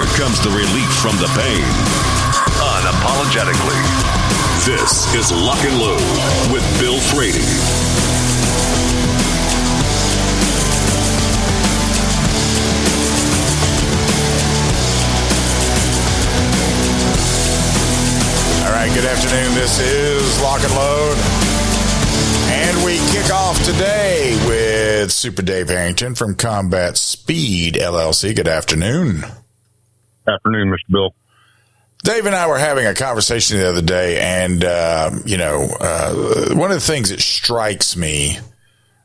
here 0.00 0.16
comes 0.16 0.40
the 0.40 0.50
relief 0.50 0.90
from 0.94 1.16
the 1.16 1.28
pain. 1.36 1.64
Unapologetically. 2.56 3.80
This 4.64 5.14
is 5.14 5.32
Lock 5.32 5.62
and 5.64 5.78
Load 5.78 6.52
with 6.52 6.64
Bill 6.80 6.98
Frady. 7.00 7.44
All 18.64 18.72
right, 18.72 18.92
good 18.94 19.04
afternoon. 19.04 19.54
This 19.54 19.80
is 19.80 20.40
Lock 20.42 20.62
and 20.62 20.74
Load. 20.74 21.18
And 22.52 22.84
we 22.84 22.98
kick 23.10 23.30
off 23.32 23.62
today 23.64 24.38
with 24.46 25.12
Super 25.12 25.42
Dave 25.42 25.68
Harrington 25.68 26.14
from 26.14 26.34
Combat 26.36 26.96
Speed 26.96 27.74
LLC. 27.74 28.34
Good 28.34 28.48
afternoon. 28.48 29.24
Afternoon, 30.34 30.68
Mr. 30.68 30.90
Bill. 30.90 31.14
Dave 32.02 32.24
and 32.24 32.34
I 32.34 32.46
were 32.46 32.58
having 32.58 32.86
a 32.86 32.94
conversation 32.94 33.58
the 33.58 33.68
other 33.68 33.82
day, 33.82 34.18
and, 34.20 34.64
uh, 34.64 35.10
you 35.26 35.36
know, 35.36 35.68
uh, 35.80 36.54
one 36.54 36.70
of 36.70 36.76
the 36.76 36.80
things 36.86 37.10
that 37.10 37.20
strikes 37.20 37.94
me 37.96 38.38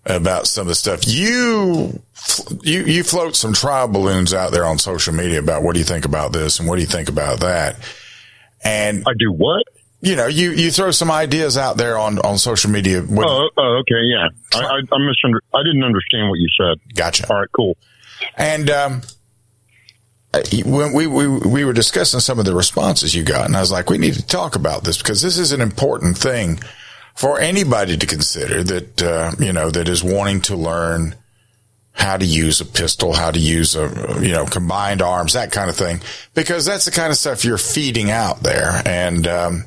about 0.05 0.47
some 0.47 0.61
of 0.61 0.67
the 0.67 0.75
stuff 0.75 1.07
you 1.07 1.99
you 2.61 2.83
you 2.83 3.03
float 3.03 3.35
some 3.35 3.53
trial 3.53 3.87
balloons 3.87 4.35
out 4.35 4.51
there 4.51 4.63
on 4.63 4.77
social 4.77 5.11
media 5.11 5.39
about 5.39 5.63
what 5.63 5.73
do 5.73 5.79
you 5.79 5.83
think 5.85 6.05
about 6.05 6.31
this 6.31 6.59
and 6.59 6.69
what 6.69 6.75
do 6.75 6.81
you 6.81 6.87
think 6.87 7.09
about 7.09 7.39
that 7.39 7.75
and 8.63 9.03
I 9.07 9.13
do 9.17 9.31
what? 9.31 9.63
you 10.01 10.15
know, 10.15 10.27
you, 10.27 10.51
you 10.51 10.69
throw 10.69 10.91
some 10.91 11.09
ideas 11.09 11.57
out 11.57 11.77
there 11.77 11.97
on, 11.97 12.19
on 12.19 12.37
social 12.37 12.69
media. 12.69 13.01
What, 13.01 13.25
Oh, 13.27 13.49
oh, 13.57 13.81
okay, 13.81 14.01
yeah. 14.03 14.27
I, 14.53 14.59
I, 14.63 14.77
I 14.77 14.97
misunder- 14.99 15.39
I 15.51 15.63
didn't 15.63 15.83
understand 15.83 16.29
what 16.29 16.37
you 16.37 16.47
said. 16.55 16.93
Gotcha. 16.95 17.27
All 17.27 17.39
right, 17.39 17.47
cool. 17.55 17.75
And 18.37 18.69
um, 18.69 19.01
when 20.65 20.93
we, 20.93 21.07
we 21.07 21.27
we 21.27 21.65
were 21.65 21.73
discussing 21.73 22.19
some 22.19 22.39
of 22.39 22.45
the 22.45 22.55
responses 22.55 23.13
you 23.15 23.23
got, 23.23 23.45
and 23.45 23.55
I 23.55 23.59
was 23.59 23.71
like, 23.71 23.89
we 23.89 23.97
need 23.97 24.13
to 24.15 24.25
talk 24.25 24.55
about 24.55 24.83
this 24.83 24.97
because 24.97 25.21
this 25.21 25.37
is 25.37 25.51
an 25.51 25.61
important 25.61 26.17
thing 26.17 26.59
for 27.15 27.39
anybody 27.39 27.97
to 27.97 28.05
consider 28.05 28.63
that 28.63 29.01
uh, 29.03 29.31
you 29.39 29.53
know 29.53 29.69
that 29.69 29.87
is 29.87 30.03
wanting 30.03 30.41
to 30.41 30.55
learn 30.55 31.15
how 31.93 32.17
to 32.17 32.25
use 32.25 32.59
a 32.59 32.65
pistol, 32.65 33.13
how 33.13 33.31
to 33.31 33.39
use 33.39 33.75
a 33.75 33.87
you 34.21 34.31
know 34.31 34.45
combined 34.45 35.01
arms, 35.01 35.33
that 35.33 35.51
kind 35.51 35.69
of 35.69 35.75
thing, 35.75 35.99
because 36.33 36.65
that's 36.65 36.85
the 36.85 36.91
kind 36.91 37.11
of 37.11 37.17
stuff 37.17 37.45
you're 37.45 37.57
feeding 37.57 38.11
out 38.11 38.41
there, 38.43 38.81
and 38.85 39.27
um, 39.27 39.63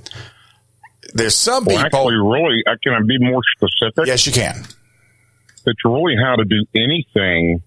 there's 1.14 1.34
some 1.34 1.64
Well, 1.64 1.82
people. 1.82 2.00
actually, 2.00 2.16
really, 2.16 2.62
uh, 2.66 2.76
can 2.82 2.92
I 2.92 3.00
be 3.06 3.18
more 3.18 3.40
specific? 3.56 4.06
yes, 4.06 4.26
you 4.26 4.32
can. 4.32 4.64
It's 5.66 5.84
really 5.84 6.16
how 6.22 6.36
to 6.36 6.44
do 6.44 6.64
anything 6.74 7.62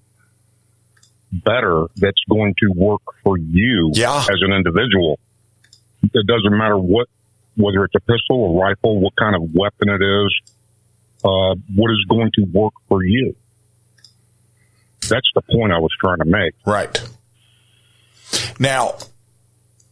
better 1.31 1.85
that's 1.95 2.21
going 2.29 2.53
to 2.59 2.71
work 2.75 3.01
for 3.23 3.37
you 3.37 3.91
Yeah. 3.93 4.17
as 4.17 4.41
an 4.41 4.53
individual. 4.53 5.19
It 6.03 6.27
doesn't 6.27 6.57
matter 6.57 6.77
what, 6.77 7.07
whether 7.55 7.83
it's 7.85 7.95
a 7.95 7.99
pistol, 7.99 8.57
a 8.57 8.59
rifle, 8.61 8.99
what 8.99 9.15
kind 9.15 9.35
of 9.35 9.43
weapon 9.53 9.89
it 9.89 10.01
is, 10.01 10.41
uh, 11.23 11.55
what 11.75 11.91
is 11.91 12.05
going 12.09 12.31
to 12.35 12.43
work 12.45 12.73
for 12.87 13.03
you. 13.03 13.35
That's 15.09 15.29
the 15.35 15.41
point 15.41 15.71
I 15.71 15.79
was 15.79 15.91
trying 15.99 16.19
to 16.19 16.25
make. 16.25 16.53
Right. 16.65 17.01
Now, 18.59 18.95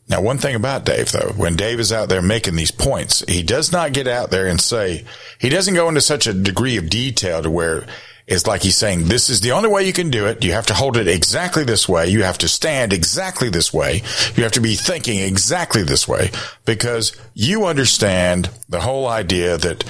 now 0.07 0.21
one 0.21 0.37
thing 0.37 0.55
about 0.55 0.85
Dave 0.85 1.11
though, 1.11 1.33
when 1.35 1.55
Dave 1.55 1.79
is 1.79 1.91
out 1.91 2.09
there 2.09 2.21
making 2.21 2.55
these 2.55 2.71
points, 2.71 3.23
he 3.27 3.43
does 3.43 3.71
not 3.71 3.93
get 3.93 4.07
out 4.07 4.31
there 4.31 4.47
and 4.47 4.59
say, 4.59 5.05
he 5.39 5.49
doesn't 5.49 5.73
go 5.73 5.87
into 5.89 6.01
such 6.01 6.27
a 6.27 6.33
degree 6.33 6.77
of 6.77 6.89
detail 6.89 7.41
to 7.43 7.51
where 7.51 7.85
it's 8.29 8.45
like 8.45 8.61
he's 8.61 8.77
saying, 8.77 9.05
this 9.05 9.29
is 9.29 9.41
the 9.41 9.51
only 9.51 9.69
way 9.69 9.85
you 9.85 9.93
can 9.93 10.09
do 10.09 10.27
it. 10.27 10.43
You 10.43 10.53
have 10.53 10.67
to 10.67 10.73
hold 10.73 10.97
it 10.97 11.07
exactly 11.07 11.63
this 11.63 11.89
way. 11.89 12.07
You 12.07 12.23
have 12.23 12.37
to 12.39 12.47
stand 12.47 12.93
exactly 12.93 13.49
this 13.49 13.73
way. 13.73 14.03
You 14.35 14.43
have 14.43 14.51
to 14.53 14.61
be 14.61 14.75
thinking 14.75 15.19
exactly 15.19 15.83
this 15.83 16.07
way 16.07 16.31
because 16.65 17.15
you 17.33 17.65
understand 17.65 18.51
the 18.69 18.81
whole 18.81 19.07
idea 19.07 19.57
that 19.57 19.83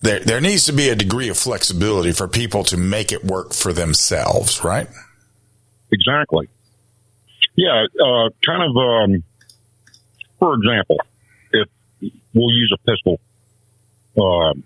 there, 0.00 0.20
there 0.20 0.40
needs 0.40 0.66
to 0.66 0.72
be 0.72 0.88
a 0.88 0.96
degree 0.96 1.28
of 1.28 1.38
flexibility 1.38 2.12
for 2.12 2.26
people 2.26 2.64
to 2.64 2.76
make 2.76 3.12
it 3.12 3.24
work 3.24 3.52
for 3.52 3.72
themselves, 3.72 4.64
right? 4.64 4.88
Exactly. 5.92 6.48
Yeah, 7.56 7.84
uh, 8.00 8.30
kind 8.44 8.62
of. 8.62 8.76
Um, 8.76 9.24
for 10.38 10.54
example, 10.54 10.98
if 11.52 11.68
we'll 12.34 12.54
use 12.54 12.72
a 12.74 12.90
pistol 12.90 13.20
um, 14.16 14.62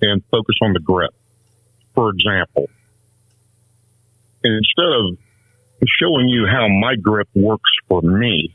and 0.00 0.22
focus 0.30 0.56
on 0.62 0.72
the 0.72 0.80
grip. 0.80 1.10
For 1.98 2.10
example, 2.10 2.70
instead 4.44 4.86
of 4.86 5.18
showing 5.84 6.28
you 6.28 6.46
how 6.46 6.68
my 6.68 6.94
grip 6.94 7.26
works 7.34 7.72
for 7.88 8.00
me, 8.00 8.54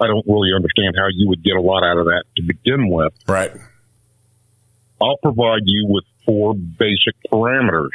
I 0.00 0.08
don't 0.08 0.26
really 0.26 0.50
understand 0.52 0.96
how 0.98 1.06
you 1.12 1.28
would 1.28 1.44
get 1.44 1.54
a 1.54 1.60
lot 1.60 1.84
out 1.84 1.98
of 1.98 2.06
that 2.06 2.24
to 2.34 2.42
begin 2.42 2.90
with. 2.90 3.12
Right. 3.28 3.52
I'll 5.00 5.18
provide 5.22 5.62
you 5.66 5.86
with 5.88 6.02
four 6.26 6.56
basic 6.56 7.14
parameters 7.30 7.94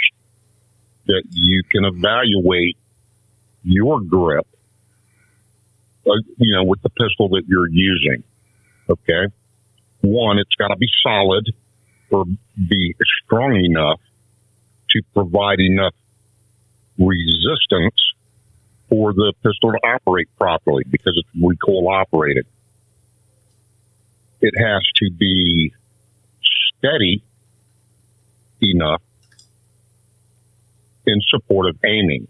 that 1.07 1.23
you 1.31 1.63
can 1.69 1.83
evaluate 1.83 2.77
your 3.63 3.99
grip, 3.99 4.47
uh, 6.07 6.11
you 6.37 6.55
know, 6.55 6.63
with 6.63 6.81
the 6.83 6.89
pistol 6.89 7.27
that 7.31 7.43
you're 7.49 7.67
using. 7.67 8.23
Okay. 8.89 9.27
One, 9.99 10.39
it's 10.39 10.55
got 10.55 10.69
to 10.69 10.77
be 10.77 10.87
solid 11.03 11.51
or 12.11 12.25
be 12.25 12.95
strong 13.23 13.55
enough 13.55 13.99
to 14.91 15.01
provide 15.13 15.59
enough 15.59 15.93
resistance 16.97 18.13
for 18.89 19.13
the 19.13 19.33
pistol 19.43 19.71
to 19.71 19.79
operate 19.83 20.27
properly 20.37 20.83
because 20.89 21.13
it's 21.17 21.43
recoil 21.43 21.87
operated. 21.89 22.45
It 24.41 24.53
has 24.57 24.81
to 24.97 25.11
be 25.11 25.73
steady 26.77 27.23
enough 28.61 29.01
in 31.07 31.19
support 31.27 31.67
of 31.69 31.77
aiming. 31.85 32.27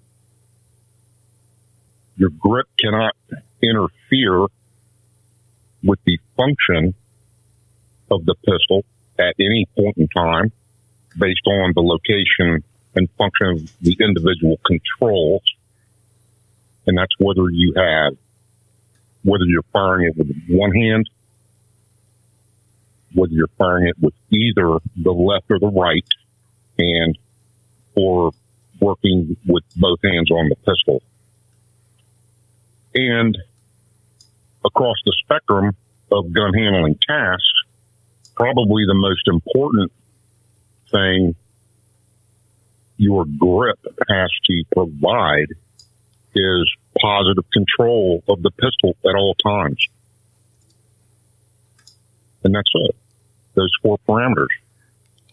Your 2.18 2.30
grip 2.30 2.68
cannot 2.80 3.16
interfere 3.62 4.48
with 5.84 6.00
the 6.06 6.18
function 6.38 6.94
of 8.10 8.26
the 8.26 8.36
pistol 8.46 8.86
at 9.20 9.36
any 9.40 9.68
point 9.78 9.98
in 9.98 10.08
time 10.08 10.52
based 11.18 11.46
on 11.48 11.74
the 11.76 11.82
location 11.82 12.64
and 12.96 13.10
function 13.18 13.48
of 13.48 13.72
the 13.82 13.96
individual 14.00 14.58
controls. 14.66 15.44
And 16.88 16.98
that's 16.98 17.14
whether 17.18 17.50
you 17.50 17.74
have, 17.76 18.14
whether 19.24 19.46
you're 19.46 19.64
firing 19.74 20.08
it 20.08 20.18
with 20.18 20.30
one 20.50 20.72
hand 20.72 21.10
whether 23.16 23.34
you're 23.34 23.48
firing 23.58 23.88
it 23.88 23.96
with 24.00 24.14
either 24.30 24.78
the 25.02 25.12
left 25.12 25.46
or 25.50 25.58
the 25.60 25.68
right 25.68 26.06
hand 26.78 27.18
or 27.96 28.32
working 28.80 29.38
with 29.48 29.64
both 29.76 30.00
hands 30.04 30.30
on 30.30 30.50
the 30.50 30.56
pistol. 30.58 31.02
And 32.94 33.38
across 34.66 34.98
the 35.06 35.16
spectrum 35.24 35.76
of 36.12 36.34
gun 36.34 36.54
handling 36.54 37.00
tasks, 37.08 37.55
probably 38.36 38.84
the 38.86 38.94
most 38.94 39.28
important 39.28 39.92
thing 40.92 41.36
your 42.98 43.26
grip 43.26 43.80
has 44.10 44.30
to 44.46 44.64
provide 44.74 45.48
is 46.34 46.76
positive 47.00 47.46
control 47.52 48.24
of 48.28 48.42
the 48.42 48.52
pistol 48.52 48.96
at 49.06 49.16
all 49.16 49.36
times. 49.36 49.88
And 52.44 52.54
that's 52.54 52.72
it. 52.74 52.96
Those 53.56 53.72
four 53.82 53.98
parameters. 54.08 54.54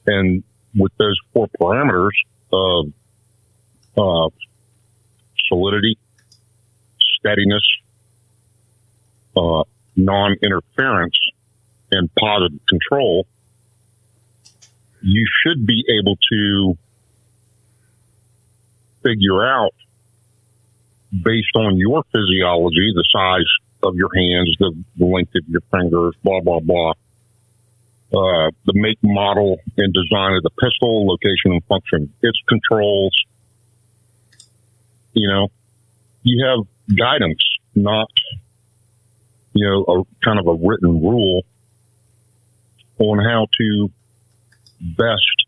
And 0.06 0.42
with 0.74 0.92
those 0.96 1.18
four 1.32 1.48
parameters 1.60 2.10
of 2.52 2.92
uh, 3.96 4.30
solidity, 5.48 5.98
steadiness, 7.18 7.62
uh, 9.36 9.64
non-interference, 9.96 11.18
and 11.92 12.10
positive 12.14 12.60
control, 12.66 13.26
you 15.02 15.26
should 15.42 15.66
be 15.66 15.84
able 16.00 16.16
to 16.32 16.76
figure 19.02 19.44
out 19.44 19.72
based 21.12 21.54
on 21.56 21.76
your 21.76 22.02
physiology, 22.12 22.92
the 22.94 23.04
size 23.12 23.46
of 23.82 23.94
your 23.96 24.10
hands, 24.14 24.56
the, 24.58 24.72
the 24.96 25.04
length 25.04 25.32
of 25.34 25.48
your 25.48 25.60
fingers, 25.70 26.14
blah, 26.22 26.40
blah, 26.40 26.60
blah. 26.60 26.92
Uh, 28.14 28.50
the 28.66 28.74
make, 28.74 28.98
model, 29.02 29.56
and 29.76 29.92
design 29.92 30.34
of 30.34 30.42
the 30.42 30.50
pistol, 30.60 31.06
location 31.06 31.52
and 31.52 31.64
function, 31.64 32.12
its 32.22 32.38
controls. 32.48 33.14
You 35.14 35.28
know, 35.28 35.48
you 36.22 36.46
have 36.46 36.96
guidance, 36.96 37.42
not, 37.74 38.08
you 39.54 39.66
know, 39.66 39.82
a 39.82 40.24
kind 40.24 40.38
of 40.38 40.46
a 40.46 40.54
written 40.54 41.02
rule 41.02 41.42
on 43.02 43.18
how 43.24 43.46
to 43.58 43.90
best 44.80 45.46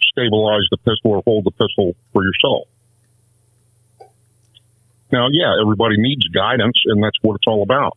stabilize 0.00 0.66
the 0.70 0.76
pistol 0.78 1.12
or 1.12 1.22
hold 1.24 1.44
the 1.44 1.50
pistol 1.50 1.94
for 2.12 2.24
yourself. 2.24 2.68
Now, 5.10 5.28
yeah, 5.30 5.54
everybody 5.60 5.96
needs 5.96 6.26
guidance, 6.28 6.82
and 6.86 7.02
that's 7.02 7.16
what 7.22 7.36
it's 7.36 7.46
all 7.46 7.62
about. 7.62 7.96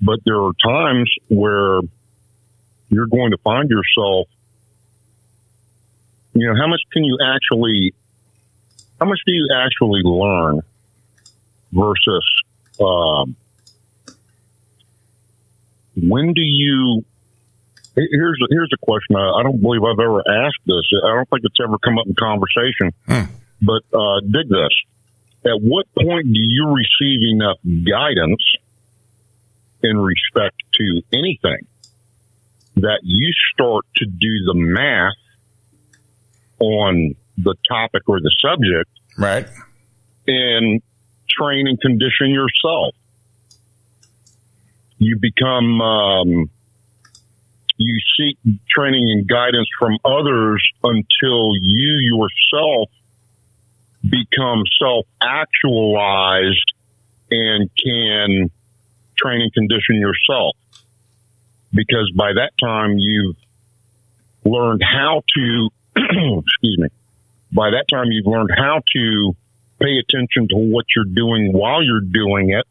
But 0.00 0.20
there 0.24 0.40
are 0.40 0.52
times 0.62 1.12
where 1.28 1.80
you're 2.88 3.06
going 3.06 3.32
to 3.32 3.38
find 3.38 3.68
yourself, 3.68 4.28
you 6.32 6.46
know, 6.46 6.54
how 6.56 6.66
much 6.66 6.80
can 6.92 7.04
you 7.04 7.18
actually, 7.22 7.94
how 8.98 9.06
much 9.06 9.20
do 9.26 9.32
you 9.32 9.48
actually 9.54 10.00
learn 10.02 10.60
versus, 11.72 12.42
um, 12.80 13.36
when 15.96 16.32
do 16.32 16.40
you, 16.40 17.04
here's 18.10 18.38
a, 18.42 18.46
here's 18.50 18.70
a 18.72 18.78
question. 18.84 19.16
I, 19.16 19.42
don't 19.42 19.60
believe 19.60 19.82
I've 19.82 19.98
ever 19.98 20.20
asked 20.46 20.60
this. 20.66 20.82
I 21.04 21.14
don't 21.14 21.28
think 21.28 21.42
it's 21.44 21.58
ever 21.62 21.78
come 21.78 21.98
up 21.98 22.06
in 22.06 22.14
conversation, 22.14 22.92
but, 23.60 23.82
uh, 23.92 24.20
dig 24.20 24.48
this 24.48 24.74
at 25.44 25.58
what 25.60 25.86
point 25.94 26.26
do 26.26 26.38
you 26.38 26.68
receive 26.68 27.20
enough 27.34 27.56
guidance 27.88 28.42
in 29.82 29.96
respect 29.96 30.56
to 30.74 31.02
anything 31.14 31.66
that 32.76 33.00
you 33.02 33.32
start 33.54 33.86
to 33.96 34.04
do 34.04 34.44
the 34.46 34.54
math 34.54 35.14
on 36.58 37.14
the 37.38 37.54
topic 37.68 38.02
or 38.06 38.20
the 38.20 38.30
subject 38.42 38.90
Right. 39.16 39.46
and 40.26 40.82
train 41.28 41.66
and 41.68 41.80
condition 41.80 42.30
yourself? 42.30 42.94
You 44.98 45.18
become, 45.18 45.80
um, 45.80 46.50
you 47.80 47.98
seek 48.16 48.38
training 48.68 49.10
and 49.10 49.26
guidance 49.26 49.68
from 49.78 49.96
others 50.04 50.62
until 50.84 51.56
you 51.56 52.18
yourself 52.52 52.90
become 54.02 54.64
self 54.78 55.06
actualized 55.22 56.72
and 57.30 57.70
can 57.82 58.50
train 59.16 59.40
and 59.40 59.52
condition 59.54 59.96
yourself. 59.96 60.56
Because 61.72 62.12
by 62.14 62.34
that 62.34 62.50
time 62.60 62.98
you've 62.98 63.36
learned 64.44 64.82
how 64.82 65.22
to, 65.34 65.68
excuse 65.96 66.78
me, 66.78 66.88
by 67.50 67.70
that 67.70 67.86
time 67.88 68.06
you've 68.10 68.26
learned 68.26 68.50
how 68.54 68.82
to 68.92 69.36
pay 69.80 69.98
attention 69.98 70.48
to 70.48 70.56
what 70.56 70.84
you're 70.94 71.04
doing 71.06 71.52
while 71.54 71.82
you're 71.82 72.00
doing 72.00 72.50
it 72.50 72.66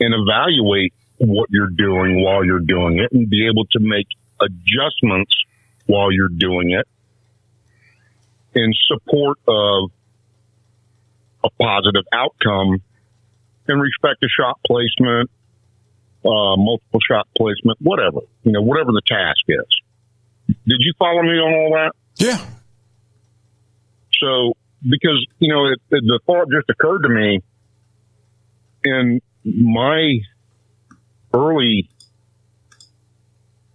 and 0.00 0.14
evaluate 0.14 0.94
what 1.18 1.48
you're 1.50 1.70
doing 1.70 2.22
while 2.22 2.44
you're 2.44 2.60
doing 2.60 2.98
it 2.98 3.12
and 3.12 3.28
be 3.28 3.46
able 3.48 3.64
to 3.66 3.80
make 3.80 4.06
adjustments 4.40 5.32
while 5.86 6.12
you're 6.12 6.28
doing 6.28 6.70
it 6.70 6.86
in 8.54 8.72
support 8.86 9.38
of 9.46 9.90
a 11.44 11.50
positive 11.60 12.04
outcome 12.12 12.82
in 13.68 13.78
respect 13.78 14.20
to 14.22 14.28
shot 14.28 14.58
placement, 14.66 15.30
uh, 16.24 16.56
multiple 16.56 17.00
shot 17.06 17.28
placement, 17.36 17.78
whatever, 17.80 18.20
you 18.42 18.52
know, 18.52 18.62
whatever 18.62 18.92
the 18.92 19.02
task 19.06 19.40
is. 19.48 20.56
Did 20.66 20.78
you 20.80 20.92
follow 20.98 21.22
me 21.22 21.38
on 21.38 21.52
all 21.52 21.72
that? 21.74 21.92
Yeah. 22.16 22.44
So, 24.20 24.54
because, 24.82 25.24
you 25.38 25.52
know, 25.52 25.66
it, 25.66 25.80
it, 25.90 26.02
the 26.06 26.20
thought 26.26 26.48
just 26.50 26.68
occurred 26.70 27.02
to 27.02 27.08
me 27.08 27.40
in 28.84 29.20
my 29.44 30.18
early 31.34 31.88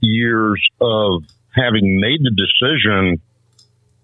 years 0.01 0.61
of 0.81 1.23
having 1.55 1.99
made 1.99 2.19
the 2.21 2.31
decision, 2.31 3.21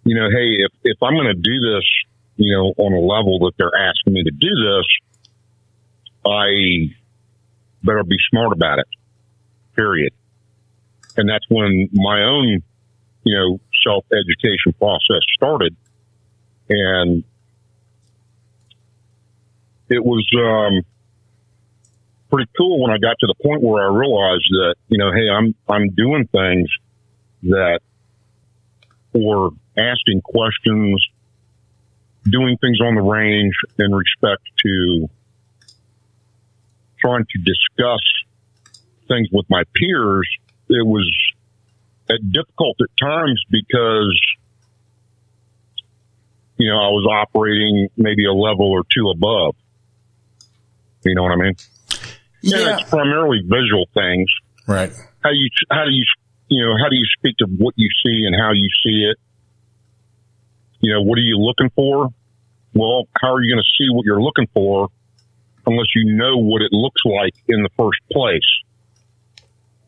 you 0.06 0.16
know, 0.16 0.30
hey, 0.30 0.64
if, 0.66 0.72
if 0.84 0.98
I'm 1.04 1.14
going 1.14 1.28
to 1.28 1.34
do 1.34 1.60
this, 1.60 1.84
you 2.38 2.56
know, 2.56 2.74
on 2.78 2.94
a 2.94 3.00
level 3.00 3.40
that 3.40 3.54
they're 3.58 3.76
asking 3.76 4.14
me 4.14 4.24
to 4.24 4.32
do 4.32 4.50
this, 4.50 4.86
I 6.26 6.96
better 7.84 8.04
be 8.04 8.18
smart 8.30 8.54
about 8.54 8.80
it, 8.80 8.88
period. 9.76 10.14
And 11.18 11.28
that's 11.28 11.46
when 11.50 11.90
my 11.92 12.24
own, 12.24 12.64
you 13.24 13.36
know, 13.36 13.60
self 13.84 14.06
education 14.12 14.74
process 14.78 15.22
started. 15.36 15.76
And 16.70 17.24
it 19.90 20.04
was, 20.06 20.26
um, 20.38 20.86
pretty 22.30 22.50
cool 22.58 22.82
when 22.82 22.92
I 22.92 22.98
got 22.98 23.18
to 23.20 23.28
the 23.28 23.36
point 23.44 23.62
where 23.62 23.84
I 23.84 23.94
realized 23.94 24.48
that, 24.52 24.76
you 24.88 24.98
know, 24.98 25.12
hey, 25.12 25.30
I'm, 25.30 25.56
I'm 25.68 25.90
doing 25.90 26.28
things 26.28 26.70
that, 27.44 27.80
or 29.14 29.52
asking 29.78 30.22
questions, 30.22 31.06
doing 32.24 32.58
things 32.62 32.80
on 32.82 32.96
the 32.96 33.02
range 33.02 33.54
in 33.78 33.92
respect 33.92 34.44
to 34.66 35.10
trying 37.00 37.26
to 37.26 37.40
discuss 37.40 38.02
things 39.08 39.28
with 39.32 39.46
my 39.50 39.64
peers. 39.74 40.28
It 40.70 40.86
was 40.86 41.10
difficult 42.32 42.78
at 42.82 42.98
times 42.98 43.44
because, 43.50 44.20
you 46.58 46.70
know, 46.70 46.78
I 46.78 46.90
was 46.90 47.08
operating 47.10 47.88
maybe 47.98 48.26
a 48.26 48.34
level 48.34 48.72
or 48.72 48.84
two 48.94 49.10
above. 49.10 49.56
You 51.04 51.16
know 51.16 51.24
what 51.24 51.32
I 51.32 51.36
mean? 51.38 51.56
Yeah. 52.42 52.58
And 52.58 52.80
it's 52.80 52.90
primarily 52.90 53.42
visual 53.44 53.88
things. 53.94 54.30
Right. 54.68 54.92
How 55.24 55.32
you, 55.32 55.50
how 55.72 55.86
do 55.86 55.92
you, 55.92 56.06
you 56.48 56.66
know, 56.66 56.74
how 56.78 56.90
do 56.90 56.96
you 56.96 57.06
speak 57.18 57.38
to 57.38 57.46
what 57.46 57.74
you 57.78 57.90
see 58.06 58.26
and 58.26 58.36
how 58.36 58.52
you 58.54 58.70
see 58.84 59.10
it? 59.12 59.18
You 60.82 60.94
know, 60.94 61.02
what 61.02 61.18
are 61.18 61.22
you 61.22 61.38
looking 61.38 61.70
for? 61.76 62.10
Well, 62.74 63.08
how 63.20 63.34
are 63.34 63.42
you 63.42 63.54
going 63.54 63.64
to 63.64 63.70
see 63.78 63.88
what 63.92 64.06
you're 64.06 64.22
looking 64.22 64.48
for 64.54 64.90
unless 65.66 65.88
you 65.96 66.16
know 66.16 66.38
what 66.38 66.62
it 66.62 66.72
looks 66.72 67.02
like 67.04 67.34
in 67.48 67.64
the 67.64 67.70
first 67.78 68.00
place? 68.12 68.48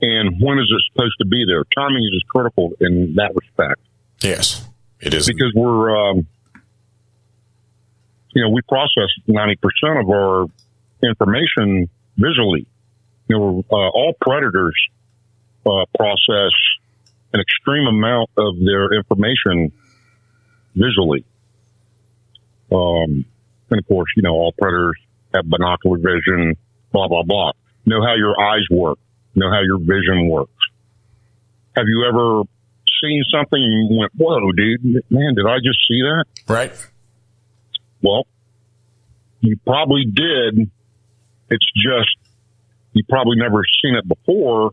And 0.01 0.41
when 0.41 0.57
is 0.57 0.65
it 0.69 0.81
supposed 0.91 1.15
to 1.19 1.27
be 1.27 1.45
there? 1.47 1.63
Timing 1.75 2.03
is 2.03 2.23
critical 2.29 2.73
in 2.81 3.13
that 3.15 3.31
respect 3.35 3.79
Yes. 4.21 4.67
It 4.99 5.13
is. 5.13 5.27
because 5.27 5.51
we're, 5.55 5.95
um, 5.95 6.27
you 8.33 8.43
know, 8.43 8.49
we 8.49 8.61
process 8.61 9.09
90% 9.27 10.01
of 10.01 10.09
our 10.09 10.45
information 11.03 11.89
visually. 12.17 12.67
You 13.27 13.37
know, 13.37 13.65
uh, 13.71 13.75
all 13.75 14.13
predators 14.19 14.75
uh, 15.65 15.85
process 15.95 16.51
an 17.33 17.39
extreme 17.39 17.87
amount 17.87 18.29
of 18.37 18.55
their 18.59 18.93
information 18.93 19.71
visually. 20.75 21.25
Um, 22.71 23.25
and 23.69 23.79
of 23.79 23.87
course, 23.87 24.09
you 24.15 24.23
know, 24.23 24.33
all 24.33 24.53
predators 24.59 24.97
have 25.33 25.45
binocular 25.45 25.97
vision, 25.97 26.55
blah, 26.91 27.07
blah, 27.07 27.23
blah. 27.23 27.51
Know 27.85 28.01
how 28.01 28.15
your 28.15 28.39
eyes 28.39 28.65
work, 28.69 28.99
know 29.35 29.49
how 29.49 29.61
your 29.61 29.79
vision 29.79 30.27
works. 30.29 30.51
Have 31.75 31.85
you 31.87 32.05
ever 32.07 32.43
seen 33.01 33.23
something 33.31 33.61
and 33.61 33.91
you 33.91 33.99
went, 33.99 34.11
whoa, 34.15 34.51
dude, 34.51 35.03
man, 35.09 35.35
did 35.35 35.45
I 35.47 35.57
just 35.63 35.79
see 35.87 36.01
that? 36.01 36.25
right. 36.47 36.71
Well, 38.01 38.25
you 39.41 39.57
probably 39.65 40.05
did. 40.05 40.71
It's 41.51 41.71
just 41.75 42.15
you 42.93 43.03
probably 43.07 43.37
never 43.37 43.63
seen 43.83 43.95
it 43.95 44.07
before. 44.07 44.71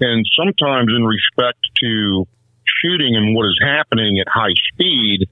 And 0.00 0.26
sometimes, 0.36 0.90
in 0.94 1.04
respect 1.04 1.58
to 1.80 2.26
shooting 2.82 3.16
and 3.16 3.34
what 3.34 3.46
is 3.46 3.58
happening 3.62 4.18
at 4.20 4.26
high 4.28 4.54
speed, 4.72 5.28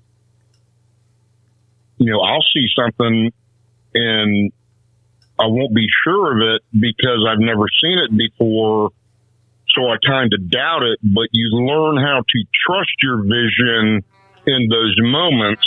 you 1.99 2.11
know, 2.11 2.21
I'll 2.21 2.45
see 2.55 2.67
something 2.75 3.33
and 3.95 4.53
I 5.39 5.47
won't 5.47 5.75
be 5.75 5.87
sure 6.05 6.33
of 6.33 6.55
it 6.55 6.63
because 6.73 7.27
I've 7.29 7.41
never 7.41 7.67
seen 7.83 7.99
it 7.99 8.17
before. 8.17 8.91
So 9.75 9.89
I 9.89 9.97
kind 10.07 10.33
of 10.33 10.51
doubt 10.51 10.83
it, 10.83 10.99
but 11.03 11.29
you 11.33 11.49
learn 11.67 11.97
how 11.97 12.21
to 12.21 12.45
trust 12.67 12.93
your 13.03 13.23
vision 13.23 14.05
in 14.47 14.69
those 14.69 14.95
moments 14.99 15.67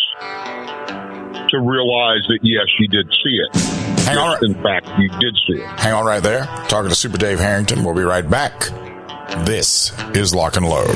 to 1.49 1.59
realize 1.59 2.25
that 2.27 2.39
yes, 2.41 2.65
you 2.79 2.87
did 2.87 3.07
see 3.23 3.37
it. 3.37 3.55
Hang 4.05 4.17
on. 4.17 4.37
Yes, 4.41 4.43
in 4.43 4.63
fact, 4.63 4.87
you 4.99 5.09
did 5.19 5.35
see 5.47 5.61
it. 5.61 5.79
Hang 5.79 5.93
on 5.93 6.05
right 6.05 6.21
there. 6.21 6.45
Talking 6.67 6.89
to 6.89 6.95
Super 6.95 7.17
Dave 7.17 7.39
Harrington. 7.39 7.83
We'll 7.83 7.95
be 7.95 8.03
right 8.03 8.27
back. 8.27 8.69
This 9.45 9.91
is 10.13 10.33
Lock 10.33 10.57
and 10.57 10.67
Load. 10.67 10.95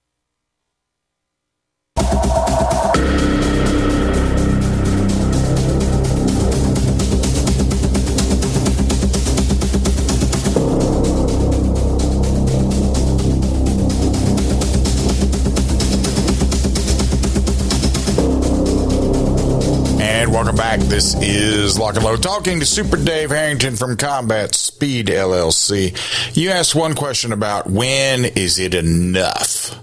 Welcome 20.31 20.55
back. 20.55 20.79
This 20.79 21.13
is 21.21 21.77
Lock 21.77 21.95
and 21.95 22.05
Load 22.05 22.23
talking 22.23 22.61
to 22.61 22.65
Super 22.65 22.95
Dave 22.95 23.31
Harrington 23.31 23.75
from 23.75 23.97
Combat 23.97 24.55
Speed 24.55 25.07
LLC. 25.07 25.93
You 26.37 26.51
asked 26.51 26.73
one 26.73 26.95
question 26.95 27.33
about 27.33 27.69
when 27.69 28.23
is 28.23 28.57
it 28.57 28.73
enough? 28.73 29.77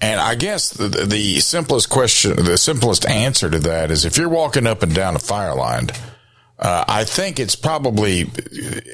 And 0.00 0.20
I 0.20 0.36
guess 0.36 0.70
the, 0.70 0.86
the 0.86 1.40
simplest 1.40 1.90
question, 1.90 2.36
the 2.44 2.56
simplest 2.56 3.08
answer 3.08 3.50
to 3.50 3.58
that 3.58 3.90
is 3.90 4.04
if 4.04 4.16
you're 4.16 4.28
walking 4.28 4.68
up 4.68 4.84
and 4.84 4.94
down 4.94 5.16
a 5.16 5.18
fire 5.18 5.56
line, 5.56 5.88
uh, 6.60 6.84
I 6.86 7.02
think 7.02 7.40
it's 7.40 7.56
probably 7.56 8.30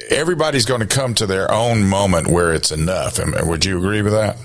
everybody's 0.09 0.65
going 0.65 0.81
to 0.81 0.87
come 0.87 1.13
to 1.15 1.27
their 1.27 1.51
own 1.51 1.83
moment 1.83 2.27
where 2.27 2.51
it's 2.51 2.71
enough. 2.71 3.19
Would 3.45 3.63
you 3.63 3.77
agree 3.77 4.01
with 4.01 4.13
that? 4.13 4.37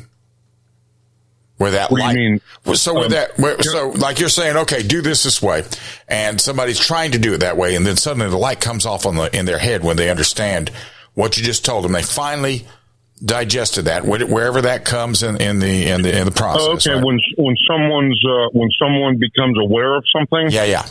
Where 1.58 1.70
that 1.70 1.90
What 1.90 1.98
do 1.98 2.02
you 2.02 2.08
light, 2.08 2.16
mean? 2.16 2.40
so 2.74 2.94
with 2.94 3.06
Um, 3.06 3.10
that, 3.12 3.38
where, 3.38 3.62
so 3.62 3.88
like 3.90 4.20
you're 4.20 4.28
saying, 4.28 4.56
okay, 4.58 4.82
do 4.82 5.00
this 5.00 5.22
this 5.22 5.40
way, 5.40 5.64
and 6.06 6.38
somebody's 6.40 6.78
trying 6.78 7.12
to 7.12 7.18
do 7.18 7.32
it 7.32 7.38
that 7.38 7.56
way, 7.56 7.74
and 7.76 7.86
then 7.86 7.96
suddenly 7.96 8.28
the 8.28 8.36
light 8.36 8.60
comes 8.60 8.84
off 8.84 9.06
on 9.06 9.16
the 9.16 9.34
in 9.34 9.46
their 9.46 9.58
head 9.58 9.82
when 9.82 9.96
they 9.96 10.10
understand 10.10 10.70
what 11.14 11.38
you 11.38 11.42
just 11.42 11.64
told 11.64 11.84
them. 11.84 11.92
They 11.92 12.02
finally 12.02 12.66
digested 13.24 13.86
that, 13.86 14.04
wherever 14.04 14.60
that 14.60 14.84
comes 14.84 15.22
in, 15.22 15.40
in 15.40 15.58
the 15.58 15.86
in 15.88 16.02
the 16.02 16.14
in 16.18 16.26
the 16.26 16.30
process. 16.30 16.66
Oh, 16.66 16.72
okay. 16.74 16.94
right? 16.94 17.02
When 17.04 17.18
when 17.38 17.56
someone's 17.66 18.22
uh, 18.28 18.48
when 18.52 18.68
someone 18.78 19.16
becomes 19.18 19.56
aware 19.58 19.96
of 19.96 20.04
something, 20.14 20.50
yeah, 20.50 20.64
yeah, 20.64 20.86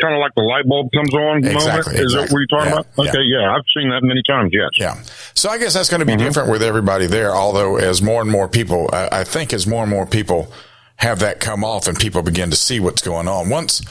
kind 0.00 0.14
of 0.14 0.20
like 0.20 0.34
the 0.34 0.42
light 0.42 0.66
bulb 0.66 0.90
comes 0.92 1.14
on. 1.14 1.44
Exactly, 1.44 1.94
Moment. 1.94 2.06
Is 2.06 2.12
that 2.12 2.32
what 2.32 2.38
you're 2.38 2.46
talking 2.46 2.72
Yeah, 2.72 2.80
about? 2.80 3.08
Okay, 3.08 3.22
yeah. 3.24 3.54
I've 3.54 3.64
seen 3.74 3.90
that 3.90 4.02
many 4.02 4.22
times. 4.22 4.50
Yes. 4.52 4.70
Yeah. 4.78 5.02
So 5.34 5.48
I 5.50 5.58
guess 5.58 5.74
that's 5.74 5.88
going 5.88 6.00
to 6.00 6.06
be 6.06 6.12
mm-hmm. 6.12 6.24
different 6.24 6.50
with 6.50 6.62
everybody 6.62 7.06
there. 7.06 7.32
Although, 7.34 7.76
as 7.76 8.02
more 8.02 8.20
and 8.20 8.30
more 8.30 8.48
people, 8.48 8.90
I, 8.92 9.08
I 9.20 9.24
think 9.24 9.52
as 9.52 9.66
more 9.66 9.82
and 9.82 9.90
more 9.90 10.06
people 10.06 10.52
have 10.96 11.20
that 11.20 11.40
come 11.40 11.64
off 11.64 11.86
and 11.86 11.98
people 11.98 12.22
begin 12.22 12.50
to 12.50 12.56
see 12.56 12.80
what's 12.80 13.02
going 13.02 13.28
on, 13.28 13.48
once, 13.48 13.82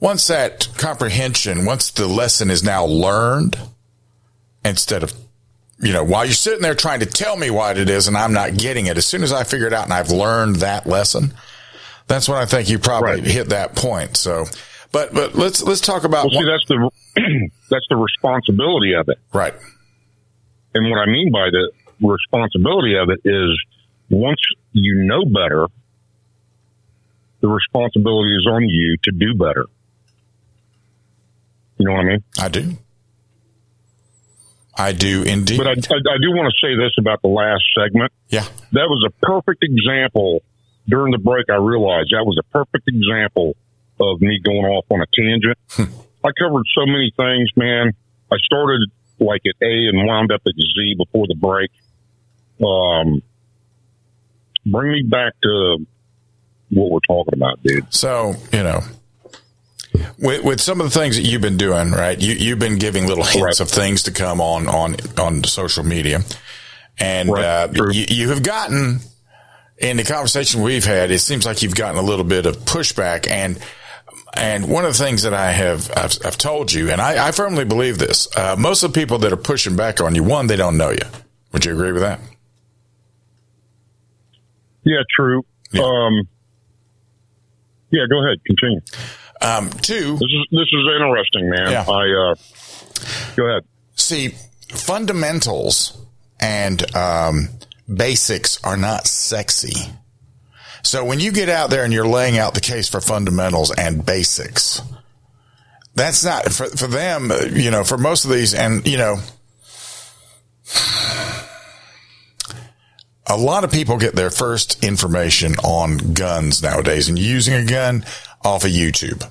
once 0.00 0.26
that 0.28 0.68
comprehension, 0.76 1.64
once 1.64 1.90
the 1.90 2.06
lesson 2.06 2.50
is 2.50 2.62
now 2.62 2.84
learned, 2.84 3.58
instead 4.64 5.02
of, 5.02 5.12
you 5.80 5.92
know, 5.92 6.02
while 6.02 6.24
you're 6.24 6.34
sitting 6.34 6.62
there 6.62 6.74
trying 6.74 7.00
to 7.00 7.06
tell 7.06 7.36
me 7.36 7.50
what 7.50 7.78
it 7.78 7.88
is 7.88 8.08
and 8.08 8.16
I'm 8.16 8.32
not 8.32 8.56
getting 8.56 8.86
it, 8.86 8.96
as 8.96 9.06
soon 9.06 9.22
as 9.22 9.32
I 9.32 9.44
figure 9.44 9.66
it 9.66 9.72
out 9.72 9.84
and 9.84 9.92
I've 9.92 10.10
learned 10.10 10.56
that 10.56 10.86
lesson, 10.86 11.32
that's 12.06 12.28
when 12.28 12.38
I 12.38 12.46
think 12.46 12.68
you 12.68 12.78
probably 12.78 13.20
hit 13.20 13.50
that 13.50 13.76
point. 13.76 14.16
So, 14.16 14.46
but, 14.92 15.12
but 15.12 15.34
let's, 15.34 15.62
let's 15.62 15.80
talk 15.80 16.04
about 16.04 16.26
Well, 16.30 16.40
see, 16.40 16.46
that's 16.46 16.64
the 16.66 16.90
that's 17.70 17.86
the 17.88 17.96
responsibility 17.96 18.94
of 18.94 19.08
it. 19.08 19.18
Right. 19.32 19.54
And 20.74 20.90
what 20.90 20.98
I 20.98 21.06
mean 21.06 21.30
by 21.32 21.48
the 21.50 21.70
responsibility 22.06 22.96
of 22.96 23.10
it 23.10 23.20
is 23.24 23.58
once 24.10 24.40
you 24.72 25.02
know 25.04 25.24
better, 25.24 25.66
the 27.40 27.48
responsibility 27.48 28.34
is 28.34 28.46
on 28.50 28.62
you 28.62 28.96
to 29.04 29.12
do 29.12 29.34
better. 29.34 29.66
You 31.78 31.86
know 31.86 31.92
what 31.92 32.00
I 32.00 32.04
mean? 32.04 32.24
I 32.38 32.48
do. 32.48 32.76
I 34.76 34.92
do 34.92 35.22
indeed. 35.22 35.58
But 35.58 35.66
I, 35.66 35.70
I, 35.72 35.74
I 35.74 36.18
do 36.22 36.30
want 36.30 36.52
to 36.52 36.66
say 36.66 36.76
this 36.76 36.92
about 36.98 37.20
the 37.22 37.28
last 37.28 37.64
segment. 37.76 38.12
Yeah. 38.28 38.44
That 38.72 38.88
was 38.88 39.04
a 39.06 39.26
perfect 39.26 39.62
example. 39.62 40.42
During 40.88 41.12
the 41.12 41.18
break, 41.18 41.46
I 41.50 41.56
realized 41.56 42.10
that 42.12 42.24
was 42.24 42.38
a 42.38 42.44
perfect 42.52 42.88
example 42.88 43.54
of 44.00 44.20
me 44.20 44.40
going 44.44 44.64
off 44.64 44.84
on 44.90 45.00
a 45.00 45.06
tangent. 45.14 45.58
I 46.24 46.30
covered 46.38 46.64
so 46.74 46.84
many 46.86 47.12
things, 47.16 47.50
man. 47.56 47.92
I 48.30 48.36
started 48.44 48.90
like 49.20 49.42
at 49.46 49.66
A 49.66 49.88
and 49.88 50.06
wound 50.06 50.32
up 50.32 50.42
at 50.46 50.52
Z 50.54 50.94
before 50.96 51.26
the 51.26 51.34
break. 51.34 51.70
Um, 52.60 53.22
bring 54.66 54.92
me 54.92 55.02
back 55.02 55.34
to 55.42 55.86
what 56.70 56.90
we're 56.90 56.98
talking 57.06 57.34
about, 57.34 57.62
dude. 57.62 57.92
So, 57.94 58.34
you 58.52 58.62
know, 58.62 58.80
with, 60.18 60.44
with 60.44 60.60
some 60.60 60.80
of 60.80 60.92
the 60.92 60.98
things 60.98 61.16
that 61.16 61.22
you've 61.22 61.40
been 61.40 61.56
doing, 61.56 61.92
right? 61.92 62.20
You, 62.20 62.34
you've 62.34 62.58
been 62.58 62.78
giving 62.78 63.06
little 63.06 63.24
hints 63.24 63.60
of 63.60 63.70
things 63.70 64.02
to 64.04 64.10
come 64.10 64.40
on, 64.40 64.66
on, 64.66 64.96
on 65.18 65.44
social 65.44 65.84
media. 65.84 66.20
And, 66.98 67.30
uh, 67.30 67.68
you, 67.72 68.04
you 68.08 68.28
have 68.30 68.42
gotten 68.42 68.98
in 69.78 69.96
the 69.96 70.04
conversation 70.04 70.62
we've 70.62 70.84
had, 70.84 71.12
it 71.12 71.20
seems 71.20 71.46
like 71.46 71.62
you've 71.62 71.76
gotten 71.76 71.96
a 71.96 72.02
little 72.02 72.24
bit 72.24 72.46
of 72.46 72.56
pushback 72.58 73.30
and, 73.30 73.58
and 74.34 74.68
one 74.68 74.84
of 74.84 74.96
the 74.96 75.04
things 75.04 75.22
that 75.22 75.34
I 75.34 75.52
have, 75.52 75.90
I've, 75.96 76.18
I've 76.24 76.38
told 76.38 76.72
you, 76.72 76.90
and 76.90 77.00
I, 77.00 77.28
I 77.28 77.32
firmly 77.32 77.64
believe 77.64 77.98
this, 77.98 78.28
uh, 78.36 78.56
most 78.58 78.82
of 78.82 78.92
the 78.92 79.00
people 79.00 79.18
that 79.18 79.32
are 79.32 79.36
pushing 79.36 79.76
back 79.76 80.00
on 80.00 80.14
you, 80.14 80.22
one, 80.22 80.46
they 80.46 80.56
don't 80.56 80.76
know 80.76 80.90
you. 80.90 81.04
Would 81.52 81.64
you 81.64 81.72
agree 81.72 81.92
with 81.92 82.02
that? 82.02 82.20
Yeah, 84.84 85.02
true. 85.14 85.44
Um, 85.82 86.28
yeah, 87.90 88.04
go 88.08 88.24
ahead. 88.24 88.38
Continue. 88.46 88.80
Um, 89.40 89.70
two. 89.80 90.12
This 90.14 90.22
is 90.22 90.46
this 90.50 90.68
is 90.72 90.86
interesting, 90.96 91.50
man. 91.50 91.70
Yeah. 91.70 91.84
I 91.88 92.32
uh, 92.32 92.34
go 93.36 93.46
ahead. 93.46 93.64
See, 93.96 94.34
fundamentals 94.70 95.98
and 96.40 96.96
um, 96.96 97.48
basics 97.92 98.62
are 98.64 98.76
not 98.76 99.06
sexy. 99.06 99.90
So 100.82 101.04
when 101.04 101.20
you 101.20 101.32
get 101.32 101.48
out 101.48 101.70
there 101.70 101.84
and 101.84 101.92
you're 101.92 102.06
laying 102.06 102.38
out 102.38 102.54
the 102.54 102.60
case 102.60 102.88
for 102.88 103.00
fundamentals 103.00 103.70
and 103.76 104.04
basics, 104.04 104.80
that's 105.94 106.24
not 106.24 106.44
for, 106.52 106.66
for 106.66 106.86
them, 106.86 107.30
you 107.52 107.70
know, 107.70 107.84
for 107.84 107.98
most 107.98 108.24
of 108.24 108.30
these. 108.30 108.54
And, 108.54 108.86
you 108.86 108.96
know, 108.96 109.18
a 113.26 113.36
lot 113.36 113.64
of 113.64 113.70
people 113.70 113.98
get 113.98 114.14
their 114.14 114.30
first 114.30 114.82
information 114.84 115.54
on 115.64 116.14
guns 116.14 116.62
nowadays 116.62 117.08
and 117.08 117.18
using 117.18 117.54
a 117.54 117.64
gun 117.64 118.04
off 118.44 118.64
of 118.64 118.70
YouTube. 118.70 119.28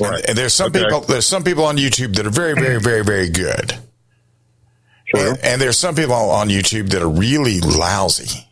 Right. 0.00 0.24
And 0.28 0.36
there's 0.36 0.54
some 0.54 0.68
Okay. 0.70 0.82
people, 0.82 1.00
there's 1.00 1.26
some 1.26 1.44
people 1.44 1.64
on 1.64 1.76
YouTube 1.76 2.16
that 2.16 2.26
are 2.26 2.30
very, 2.30 2.54
very, 2.54 2.80
very, 2.80 3.02
very 3.04 3.28
good. 3.30 3.78
And, 5.16 5.38
and 5.44 5.60
there's 5.62 5.78
some 5.78 5.94
people 5.94 6.14
on 6.14 6.48
YouTube 6.48 6.90
that 6.90 7.00
are 7.02 7.08
really 7.08 7.60
lousy. 7.60 8.48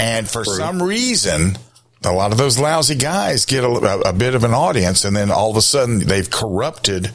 And 0.00 0.28
for 0.28 0.44
some 0.44 0.82
reason, 0.82 1.58
a 2.04 2.12
lot 2.12 2.32
of 2.32 2.38
those 2.38 2.58
lousy 2.58 2.94
guys 2.94 3.44
get 3.44 3.64
a, 3.64 4.08
a, 4.08 4.12
bit 4.12 4.34
of 4.34 4.44
an 4.44 4.54
audience, 4.54 5.04
and 5.04 5.14
then 5.14 5.30
all 5.30 5.50
of 5.50 5.56
a 5.56 5.62
sudden 5.62 6.00
they've 6.00 6.28
corrupted 6.30 7.10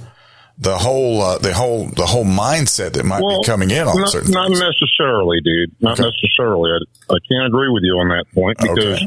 the 0.57 0.77
whole, 0.77 1.21
uh, 1.21 1.37
the 1.39 1.53
whole, 1.53 1.87
the 1.87 2.05
whole 2.05 2.23
mindset 2.23 2.93
that 2.93 3.03
might 3.03 3.21
Well, 3.21 3.41
be 3.41 3.45
coming 3.45 3.71
in 3.71 3.87
on 3.87 3.99
not, 3.99 4.09
certain. 4.09 4.31
not 4.31 4.51
necessarily, 4.51 5.41
dude. 5.43 5.75
Not 5.81 5.99
necessarily. 5.99 6.71
I, 6.71 7.13
I 7.13 7.17
can't 7.27 7.47
agree 7.47 7.69
with 7.69 7.83
you 7.83 7.93
on 7.93 8.09
that 8.09 8.25
point 8.33 8.57
because, 8.59 9.01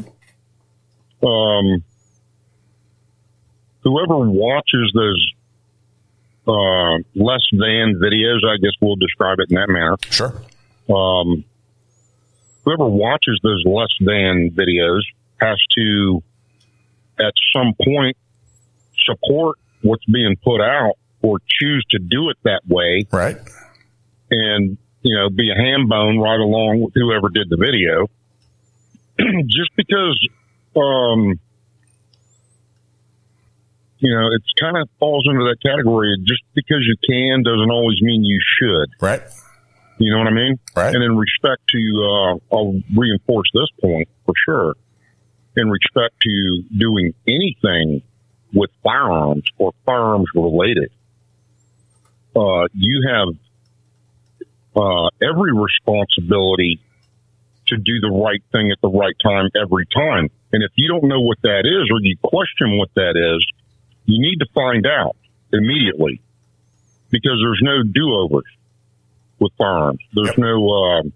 um, 1.22 1.84
whoever 3.82 4.18
watches 4.18 4.92
those 4.94 5.32
uh, 6.48 6.98
less 7.14 7.42
than 7.52 8.00
videos, 8.02 8.44
I 8.44 8.56
guess 8.60 8.72
we'll 8.80 8.96
describe 8.96 9.38
it 9.38 9.50
in 9.50 9.56
that 9.56 9.68
manner. 9.68 9.96
Sure. 10.10 10.34
Um, 10.88 11.44
whoever 12.68 12.88
watches 12.88 13.40
those 13.42 13.62
less 13.64 13.88
than 14.00 14.50
videos 14.50 15.00
has 15.40 15.59
to, 15.76 16.22
at 17.18 17.33
some 17.54 17.74
point, 17.83 18.16
support 19.07 19.59
what's 19.83 20.04
being 20.07 20.37
put 20.44 20.61
out 20.61 20.94
or 21.22 21.38
choose 21.61 21.85
to 21.90 21.98
do 21.98 22.31
it 22.31 22.37
that 22.44 22.61
way. 22.68 23.07
Right. 23.11 23.37
And, 24.31 24.76
you 25.02 25.16
know, 25.16 25.31
be 25.31 25.50
a 25.50 25.54
ham 25.54 25.88
bone 25.88 26.18
right 26.18 26.38
along 26.38 26.83
with 26.83 26.92
whoever 26.94 27.28
did 27.28 27.48
the 27.48 27.57
video. 27.57 28.09
Just 29.46 29.70
because, 29.76 30.28
um, 30.76 31.40
you 33.98 34.14
know, 34.14 34.28
it's 34.33 34.52
kind 34.61 34.76
of 34.76 34.88
falls 34.98 35.26
into 35.31 35.44
that 35.44 35.57
category. 35.62 36.16
Just 36.26 36.42
because 36.54 36.83
you 36.83 36.96
can 37.09 37.42
doesn't 37.42 37.70
always 37.70 38.00
mean 38.02 38.24
you 38.24 38.40
should. 38.61 38.90
Right. 39.00 39.22
You 39.98 40.12
know 40.12 40.18
what 40.18 40.28
I 40.28 40.32
mean? 40.32 40.58
Right. 40.76 40.94
And 40.94 41.02
in 41.02 41.16
respect 41.16 41.62
to, 41.70 42.38
uh, 42.50 42.54
I'll 42.54 42.80
reinforce 42.96 43.48
this 43.52 43.68
point 43.80 44.08
for 44.24 44.34
sure. 44.44 44.74
In 45.56 45.68
respect 45.68 46.14
to 46.22 46.62
doing 46.76 47.14
anything 47.26 48.02
with 48.52 48.70
firearms 48.82 49.44
or 49.58 49.72
firearms 49.84 50.28
related, 50.34 50.90
uh, 52.37 52.68
you 52.74 53.08
have 53.08 53.28
uh, 54.76 55.08
every 55.20 55.52
responsibility 55.52 56.80
to 57.66 57.76
do 57.76 58.00
the 58.00 58.11
right 58.11 58.42
thing 58.52 58.70
at 58.70 58.80
the 58.80 58.88
right 58.88 59.16
time 59.22 59.50
every 59.61 59.87
time. 59.87 60.28
And 60.52 60.62
if 60.62 60.70
you 60.76 60.88
don't 60.88 61.08
know 61.08 61.20
what 61.20 61.38
that 61.42 61.66
is 61.66 61.90
or 61.90 62.00
you 62.00 62.16
question 62.22 62.78
what 62.78 62.88
that 62.94 63.16
is, 63.16 63.44
you 64.06 64.22
need 64.22 64.38
to 64.38 64.46
find 64.54 64.87
out 64.87 65.16
immediately 65.52 66.20
because 67.11 67.38
there's 67.42 67.61
no 67.62 67.82
do 67.82 68.14
overs 68.14 68.57
with 69.40 69.53
firearms. 69.59 70.01
There's 70.14 70.37
no 70.38 70.68
um, 70.68 71.12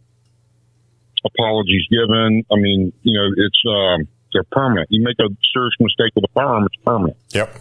apologies 1.25 1.87
given. 1.91 2.45
I 2.51 2.57
mean, 2.57 2.93
you 3.03 3.19
know, 3.19 3.29
it's 3.37 3.63
um, 3.69 4.09
they're 4.33 4.45
permanent. 4.51 4.89
You 4.91 5.05
make 5.05 5.19
a 5.21 5.29
serious 5.53 5.75
mistake 5.81 6.13
with 6.15 6.25
a 6.25 6.33
firearm, 6.33 6.67
it's 6.67 6.83
permanent. 6.85 7.17
Yep. 7.31 7.55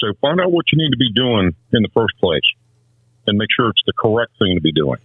So 0.00 0.12
find 0.20 0.40
out 0.40 0.52
what 0.52 0.66
you 0.72 0.78
need 0.78 0.90
to 0.90 0.98
be 0.98 1.12
doing 1.12 1.54
in 1.72 1.82
the 1.82 1.88
first 1.94 2.18
place, 2.20 2.44
and 3.26 3.38
make 3.38 3.48
sure 3.56 3.68
it's 3.68 3.82
the 3.86 3.94
correct 3.98 4.32
thing 4.38 4.54
to 4.56 4.60
be 4.60 4.72
doing, 4.72 5.00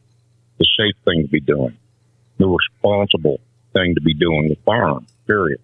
the 0.58 0.67
safe 0.78 0.96
thing 1.06 1.24
to 1.24 1.30
be 1.30 1.39
doing, 1.39 1.78
the 2.38 2.48
responsible 2.48 3.39
thing 3.74 3.96
to 3.96 4.02
be 4.02 4.13
doing 4.13 4.50
with 4.50 4.60
firearms. 4.65 5.10
Period. 5.28 5.62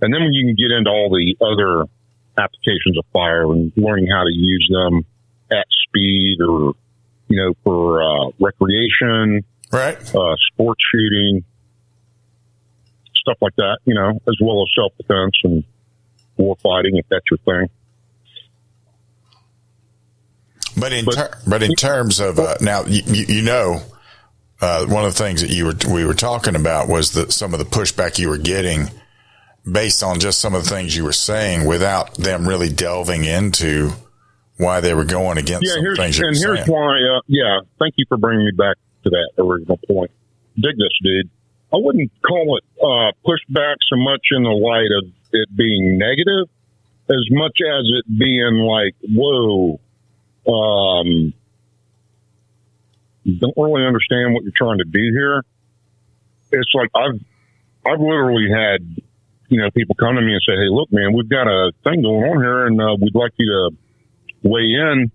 And 0.00 0.12
then 0.12 0.22
when 0.22 0.32
you 0.32 0.46
can 0.46 0.54
get 0.54 0.70
into 0.76 0.90
all 0.90 1.10
the 1.10 1.36
other 1.40 1.90
applications 2.36 2.98
of 2.98 3.04
fire 3.12 3.50
and 3.50 3.72
learning 3.76 4.08
how 4.10 4.24
to 4.24 4.32
use 4.32 4.68
them 4.70 5.04
at 5.50 5.66
speed 5.88 6.38
or 6.46 6.74
you 7.28 7.36
know, 7.36 7.54
for 7.64 8.02
uh, 8.02 8.30
recreation, 8.40 9.44
right? 9.72 9.96
Uh, 10.14 10.36
sports 10.52 10.82
shooting, 10.92 11.44
stuff 13.14 13.38
like 13.40 13.56
that. 13.56 13.78
You 13.84 13.94
know, 13.94 14.10
as 14.28 14.36
well 14.40 14.62
as 14.62 14.68
self 14.74 14.92
defense 14.98 15.34
and 15.44 15.64
war 16.36 16.56
fighting, 16.62 16.96
if 16.96 17.06
that's 17.08 17.24
your 17.30 17.38
thing. 17.38 17.68
But 20.76 20.92
in 20.92 21.04
ter- 21.06 21.38
but 21.46 21.62
in 21.62 21.74
terms 21.74 22.20
of 22.20 22.38
uh, 22.38 22.56
now, 22.60 22.84
you, 22.84 23.02
you 23.06 23.36
you 23.36 23.42
know, 23.42 23.80
uh, 24.60 24.86
one 24.86 25.04
of 25.04 25.12
the 25.14 25.18
things 25.18 25.40
that 25.40 25.50
you 25.50 25.66
were 25.66 25.74
we 25.88 26.04
were 26.04 26.14
talking 26.14 26.56
about 26.56 26.88
was 26.88 27.12
that 27.12 27.32
some 27.32 27.52
of 27.52 27.58
the 27.58 27.64
pushback 27.64 28.18
you 28.18 28.28
were 28.28 28.38
getting 28.38 28.90
based 29.70 30.02
on 30.02 30.20
just 30.20 30.40
some 30.40 30.54
of 30.54 30.64
the 30.64 30.70
things 30.70 30.96
you 30.96 31.04
were 31.04 31.12
saying 31.12 31.64
without 31.64 32.14
them 32.14 32.46
really 32.46 32.68
delving 32.68 33.24
into 33.24 33.92
why 34.56 34.80
they 34.80 34.94
were 34.94 35.04
going 35.04 35.38
against 35.38 35.66
yeah, 35.66 35.74
some 35.74 35.82
here's, 35.82 35.98
things 35.98 36.18
and 36.18 36.36
here's 36.36 36.58
saying. 36.58 36.70
why. 36.70 36.98
Uh, 36.98 37.20
yeah, 37.26 37.60
thank 37.78 37.94
you 37.96 38.04
for 38.08 38.16
bringing 38.16 38.44
me 38.44 38.52
back 38.56 38.76
to 39.04 39.10
that 39.10 39.32
original 39.38 39.78
point. 39.88 40.10
Dig 40.56 40.76
this, 40.76 40.92
dude. 41.02 41.30
I 41.72 41.76
wouldn't 41.76 42.10
call 42.22 42.56
it 42.56 42.64
uh, 42.80 43.12
pushback 43.26 43.76
so 43.88 43.96
much 43.96 44.26
in 44.30 44.44
the 44.44 44.50
light 44.50 44.90
of 44.96 45.10
it 45.32 45.56
being 45.56 45.98
negative, 45.98 46.48
as 47.10 47.26
much 47.30 47.58
as 47.60 47.84
it 47.98 48.18
being 48.18 48.62
like, 48.62 48.94
whoa, 49.02 49.80
um, 50.46 51.34
don't 53.40 53.56
really 53.56 53.84
understand 53.84 54.34
what 54.34 54.44
you're 54.44 54.52
trying 54.56 54.78
to 54.78 54.84
do 54.84 55.10
here. 55.12 55.42
It's 56.52 56.74
like 56.74 56.90
I've 56.94 57.20
I've 57.84 57.98
literally 57.98 58.48
had 58.48 59.02
you 59.48 59.60
know 59.60 59.70
people 59.72 59.96
come 59.96 60.14
to 60.14 60.20
me 60.20 60.32
and 60.32 60.42
say, 60.46 60.52
"Hey, 60.52 60.68
look, 60.70 60.92
man, 60.92 61.12
we've 61.12 61.28
got 61.28 61.48
a 61.48 61.72
thing 61.82 62.02
going 62.02 62.22
on 62.22 62.40
here, 62.40 62.66
and 62.66 62.80
uh, 62.80 62.96
we'd 63.00 63.14
like 63.14 63.32
you 63.36 63.46
to 63.46 63.76
weigh 64.44 64.70
in 64.70 65.10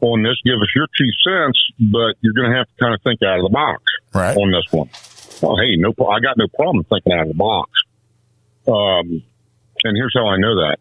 on 0.00 0.22
this. 0.22 0.36
Give 0.44 0.60
us 0.60 0.68
your 0.74 0.86
two 0.98 1.10
cents, 1.24 1.58
but 1.90 2.14
you're 2.20 2.34
going 2.34 2.50
to 2.50 2.58
have 2.58 2.66
to 2.66 2.76
kind 2.78 2.94
of 2.94 3.00
think 3.02 3.22
out 3.22 3.38
of 3.38 3.44
the 3.44 3.54
box 3.54 3.82
right. 4.12 4.36
on 4.36 4.50
this 4.50 4.70
one." 4.70 4.90
Well, 5.40 5.56
hey, 5.56 5.76
no, 5.76 5.90
I 6.06 6.20
got 6.20 6.36
no 6.36 6.48
problem 6.48 6.84
thinking 6.84 7.12
out 7.12 7.22
of 7.22 7.28
the 7.28 7.34
box. 7.34 7.70
Um, 8.66 9.22
and 9.84 9.96
here's 9.96 10.12
how 10.14 10.26
I 10.26 10.36
know 10.36 10.56
that 10.56 10.78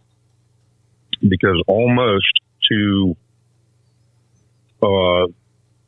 because 1.21 1.61
almost 1.67 2.41
to 2.69 3.15
uh, 4.81 5.27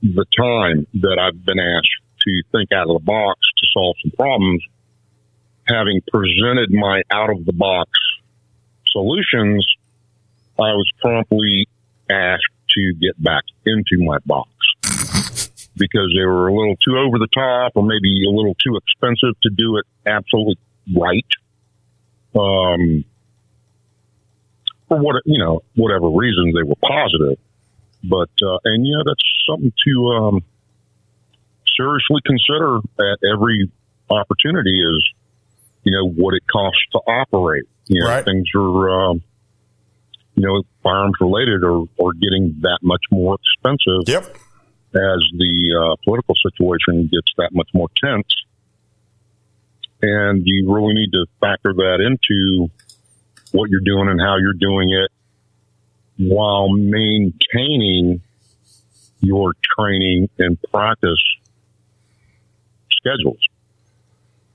the 0.02 0.26
time 0.38 0.88
that 1.02 1.20
I've 1.20 1.44
been 1.46 1.60
asked 1.60 1.88
to 2.22 2.44
think 2.52 2.72
out 2.72 2.90
of 2.90 3.00
the 3.00 3.06
box 3.06 3.40
to 3.58 3.68
solve 3.74 3.96
some 4.04 4.12
problems, 4.12 4.64
having 5.68 6.02
presented 6.12 6.72
my 6.72 7.02
out 7.12 7.30
of 7.30 7.46
the 7.46 7.54
box 7.54 7.92
solutions, 8.92 9.66
I 10.58 10.74
was 10.74 10.90
promptly 11.02 11.68
asked 12.10 12.44
to 12.72 12.94
get 13.00 13.22
back 13.22 13.44
into 13.66 14.04
my 14.04 14.18
box 14.26 14.50
because 15.76 16.14
they 16.16 16.26
were 16.26 16.50
a 16.50 16.54
little 16.54 16.76
too 16.76 16.98
over 16.98 17.18
the 17.18 17.28
top 17.34 17.72
or 17.76 17.84
maybe 17.84 18.26
a 18.28 18.32
little 18.32 18.56
too 18.56 18.78
expensive 18.78 19.40
to 19.42 19.50
do 19.50 19.78
it 19.78 19.86
absolutely 20.06 20.58
right. 20.96 21.26
Um, 22.36 23.06
for 24.88 25.00
what, 25.00 25.16
you 25.26 25.40
know, 25.40 25.62
whatever 25.76 26.10
reasons 26.10 26.54
they 26.54 26.64
were 26.64 26.76
positive. 26.76 27.40
But, 28.04 28.30
uh, 28.42 28.60
and 28.66 28.86
yeah, 28.86 29.02
that's 29.06 29.22
something 29.50 29.74
to, 29.86 30.08
um, 30.10 30.44
seriously 31.78 32.22
consider 32.26 32.78
at 32.78 33.20
every 33.34 33.72
opportunity 34.10 34.82
is, 34.82 35.10
you 35.84 35.92
know, 35.92 36.10
what 36.10 36.34
it 36.34 36.44
costs 36.52 36.82
to 36.92 37.00
operate. 37.00 37.66
You 37.88 38.02
know, 38.02 38.22
things 38.24 38.48
are, 38.56 38.90
um, 38.90 39.24
you 40.40 40.48
know, 40.48 40.64
firearms 40.82 41.16
related 41.20 41.64
are, 41.64 41.82
are 41.82 42.14
getting 42.14 42.56
that 42.62 42.80
much 42.82 43.04
more 43.12 43.36
expensive. 43.36 44.08
Yep. 44.08 44.24
As 44.96 45.22
the 45.38 45.76
uh, 45.78 45.96
political 46.04 46.34
situation 46.50 47.10
gets 47.12 47.32
that 47.38 47.50
much 47.52 47.68
more 47.74 47.90
tense. 48.02 48.28
And 50.02 50.44
you 50.46 50.74
really 50.74 50.94
need 50.94 51.12
to 51.12 51.26
factor 51.42 51.74
that 51.74 52.00
into 52.00 52.72
what 53.52 53.70
you're 53.70 53.82
doing 53.84 54.08
and 54.08 54.20
how 54.20 54.38
you're 54.38 54.54
doing 54.54 54.92
it 54.92 55.12
while 56.18 56.70
maintaining 56.70 58.22
your 59.20 59.54
training 59.78 60.30
and 60.40 60.58
practice 60.72 61.22
schedules. 62.92 63.40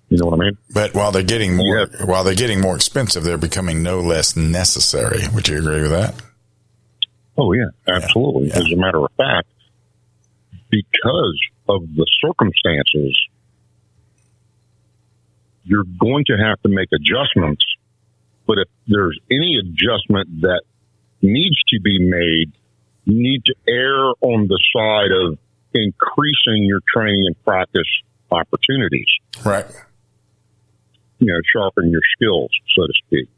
You 0.08 0.18
know 0.18 0.26
what 0.26 0.40
I 0.40 0.44
mean? 0.44 0.58
But 0.72 0.94
while 0.94 1.12
they're 1.12 1.22
getting 1.22 1.56
more, 1.56 1.86
while 2.04 2.24
they're 2.24 2.34
getting 2.34 2.60
more 2.60 2.76
expensive, 2.76 3.24
they're 3.24 3.38
becoming 3.38 3.82
no 3.82 4.00
less 4.00 4.36
necessary. 4.36 5.22
Would 5.34 5.48
you 5.48 5.58
agree 5.58 5.82
with 5.82 5.90
that? 5.90 6.14
Oh 7.36 7.52
yeah, 7.52 7.70
absolutely. 7.88 8.52
As 8.52 8.70
a 8.70 8.76
matter 8.76 8.98
of 8.98 9.10
fact, 9.16 9.48
because 10.70 11.40
of 11.68 11.82
the 11.94 12.06
circumstances, 12.20 13.18
you're 15.64 15.84
going 15.98 16.24
to 16.26 16.36
have 16.36 16.60
to 16.62 16.68
make 16.68 16.88
adjustments. 16.94 17.64
But 18.46 18.58
if 18.58 18.68
there's 18.86 19.18
any 19.30 19.58
adjustment 19.58 20.42
that 20.42 20.62
needs 21.22 21.56
to 21.68 21.80
be 21.80 21.98
made, 21.98 22.52
you 23.04 23.22
need 23.22 23.44
to 23.46 23.54
err 23.66 24.12
on 24.20 24.46
the 24.48 24.60
side 24.76 25.10
of 25.10 25.38
increasing 25.72 26.64
your 26.64 26.80
training 26.94 27.24
and 27.26 27.44
practice 27.44 27.88
opportunities. 28.30 29.08
Right. 29.44 29.66
You 31.18 31.32
know, 31.32 31.40
sharpen 31.52 31.90
your 31.90 32.00
skills, 32.16 32.50
so 32.74 32.86
to 32.86 32.92
speak. 33.06 33.28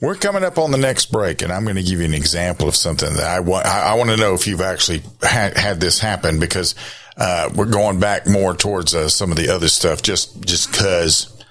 We're 0.00 0.14
coming 0.14 0.44
up 0.44 0.58
on 0.58 0.72
the 0.72 0.78
next 0.78 1.10
break, 1.10 1.40
and 1.40 1.50
I'm 1.50 1.64
going 1.64 1.76
to 1.76 1.82
give 1.82 2.00
you 2.00 2.04
an 2.04 2.12
example 2.12 2.68
of 2.68 2.76
something 2.76 3.14
that 3.14 3.24
I 3.24 3.40
want. 3.40 3.64
I, 3.64 3.94
want 3.94 4.10
to 4.10 4.18
know 4.18 4.34
if 4.34 4.46
you've 4.46 4.60
actually 4.60 5.00
had, 5.22 5.56
had 5.56 5.80
this 5.80 5.98
happen 5.98 6.38
because 6.38 6.74
uh, 7.16 7.48
we're 7.54 7.64
going 7.64 7.98
back 7.98 8.28
more 8.28 8.54
towards 8.54 8.94
uh, 8.94 9.08
some 9.08 9.30
of 9.30 9.38
the 9.38 9.48
other 9.48 9.68
stuff. 9.68 10.02
Just 10.02 10.44
just 10.44 10.70
because 10.70 11.42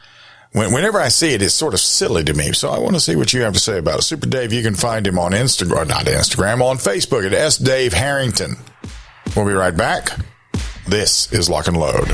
when, 0.51 0.71
whenever 0.71 0.99
I 0.99 1.07
see 1.07 1.33
it, 1.33 1.41
it's 1.41 1.55
sort 1.55 1.73
of 1.73 1.79
silly 1.79 2.23
to 2.23 2.35
me. 2.35 2.53
So 2.53 2.69
I 2.69 2.77
want 2.77 2.93
to 2.93 2.99
see 2.99 3.15
what 3.15 3.33
you 3.33 3.41
have 3.41 3.53
to 3.53 3.59
say 3.59 3.79
about 3.79 3.99
it. 3.99 4.03
Super 4.03 4.27
Dave, 4.27 4.53
you 4.53 4.61
can 4.61 4.75
find 4.75 5.07
him 5.07 5.17
on 5.17 5.31
Instagram, 5.31 5.87
not 5.87 6.05
Instagram, 6.05 6.61
on 6.61 6.77
Facebook 6.77 7.25
at 7.25 7.33
S 7.33 7.57
Dave 7.57 7.93
Harrington. 7.93 8.57
We'll 9.35 9.47
be 9.47 9.53
right 9.53 9.75
back. 9.75 10.09
This 10.87 11.33
is 11.33 11.49
Lock 11.49 11.67
and 11.67 11.77
Load. 11.77 12.13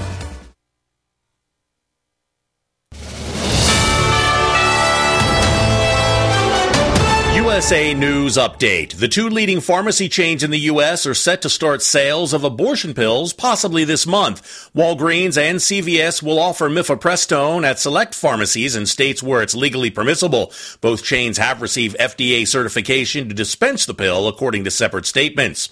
USA 7.61 7.93
News 7.93 8.37
Update. 8.37 8.93
The 8.95 9.07
two 9.07 9.29
leading 9.29 9.61
pharmacy 9.61 10.09
chains 10.09 10.41
in 10.41 10.49
the 10.49 10.61
U.S. 10.61 11.05
are 11.05 11.13
set 11.13 11.43
to 11.43 11.49
start 11.49 11.83
sales 11.83 12.33
of 12.33 12.43
abortion 12.43 12.95
pills 12.95 13.33
possibly 13.33 13.83
this 13.83 14.07
month. 14.07 14.41
Walgreens 14.75 15.37
and 15.37 15.59
CVS 15.59 16.23
will 16.23 16.39
offer 16.39 16.71
mifepristone 16.71 17.63
at 17.63 17.77
select 17.77 18.15
pharmacies 18.15 18.75
in 18.75 18.87
states 18.87 19.21
where 19.21 19.43
it's 19.43 19.53
legally 19.53 19.91
permissible. 19.91 20.51
Both 20.81 21.03
chains 21.03 21.37
have 21.37 21.61
received 21.61 21.95
FDA 21.99 22.47
certification 22.47 23.29
to 23.29 23.35
dispense 23.35 23.85
the 23.85 23.93
pill, 23.93 24.27
according 24.27 24.63
to 24.63 24.71
separate 24.71 25.05
statements. 25.05 25.69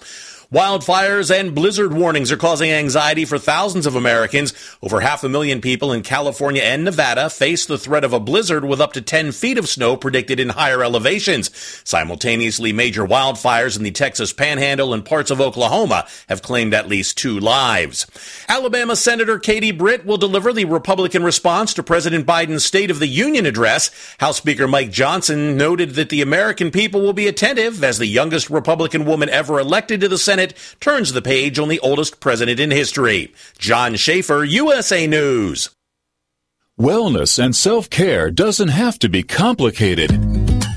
Wildfires 0.52 1.32
and 1.32 1.54
blizzard 1.54 1.92
warnings 1.92 2.32
are 2.32 2.36
causing 2.36 2.72
anxiety 2.72 3.24
for 3.24 3.38
thousands 3.38 3.86
of 3.86 3.94
Americans. 3.94 4.52
Over 4.82 4.98
half 4.98 5.22
a 5.22 5.28
million 5.28 5.60
people 5.60 5.92
in 5.92 6.02
California 6.02 6.60
and 6.60 6.82
Nevada 6.82 7.30
face 7.30 7.66
the 7.66 7.78
threat 7.78 8.02
of 8.02 8.12
a 8.12 8.18
blizzard 8.18 8.64
with 8.64 8.80
up 8.80 8.92
to 8.94 9.00
10 9.00 9.30
feet 9.30 9.58
of 9.58 9.68
snow 9.68 9.96
predicted 9.96 10.40
in 10.40 10.48
higher 10.48 10.82
elevations. 10.82 11.52
Simultaneously, 11.84 12.72
major 12.72 13.06
wildfires 13.06 13.76
in 13.76 13.84
the 13.84 13.92
Texas 13.92 14.32
Panhandle 14.32 14.92
and 14.92 15.04
parts 15.04 15.30
of 15.30 15.40
Oklahoma 15.40 16.08
have 16.28 16.42
claimed 16.42 16.74
at 16.74 16.88
least 16.88 17.16
two 17.16 17.38
lives. 17.38 18.08
Alabama 18.48 18.96
Senator 18.96 19.38
Katie 19.38 19.70
Britt 19.70 20.04
will 20.04 20.18
deliver 20.18 20.52
the 20.52 20.64
Republican 20.64 21.22
response 21.22 21.72
to 21.74 21.84
President 21.84 22.26
Biden's 22.26 22.64
State 22.64 22.90
of 22.90 22.98
the 22.98 23.06
Union 23.06 23.46
address. 23.46 23.92
House 24.18 24.38
Speaker 24.38 24.66
Mike 24.66 24.90
Johnson 24.90 25.56
noted 25.56 25.90
that 25.90 26.08
the 26.08 26.22
American 26.22 26.72
people 26.72 27.02
will 27.02 27.12
be 27.12 27.28
attentive 27.28 27.84
as 27.84 27.98
the 27.98 28.06
youngest 28.06 28.50
Republican 28.50 29.04
woman 29.04 29.28
ever 29.28 29.60
elected 29.60 30.00
to 30.00 30.08
the 30.08 30.18
Senate 30.18 30.39
Senate 30.40 30.54
turns 30.80 31.12
the 31.12 31.20
page 31.20 31.58
on 31.58 31.68
the 31.68 31.80
oldest 31.80 32.18
president 32.18 32.58
in 32.58 32.70
history. 32.70 33.34
John 33.58 33.94
Schaefer, 33.96 34.42
USA 34.42 35.06
News. 35.06 35.68
Wellness 36.78 37.38
and 37.38 37.54
self 37.54 37.90
care 37.90 38.30
doesn't 38.30 38.68
have 38.68 38.98
to 39.00 39.10
be 39.10 39.22
complicated. 39.22 40.10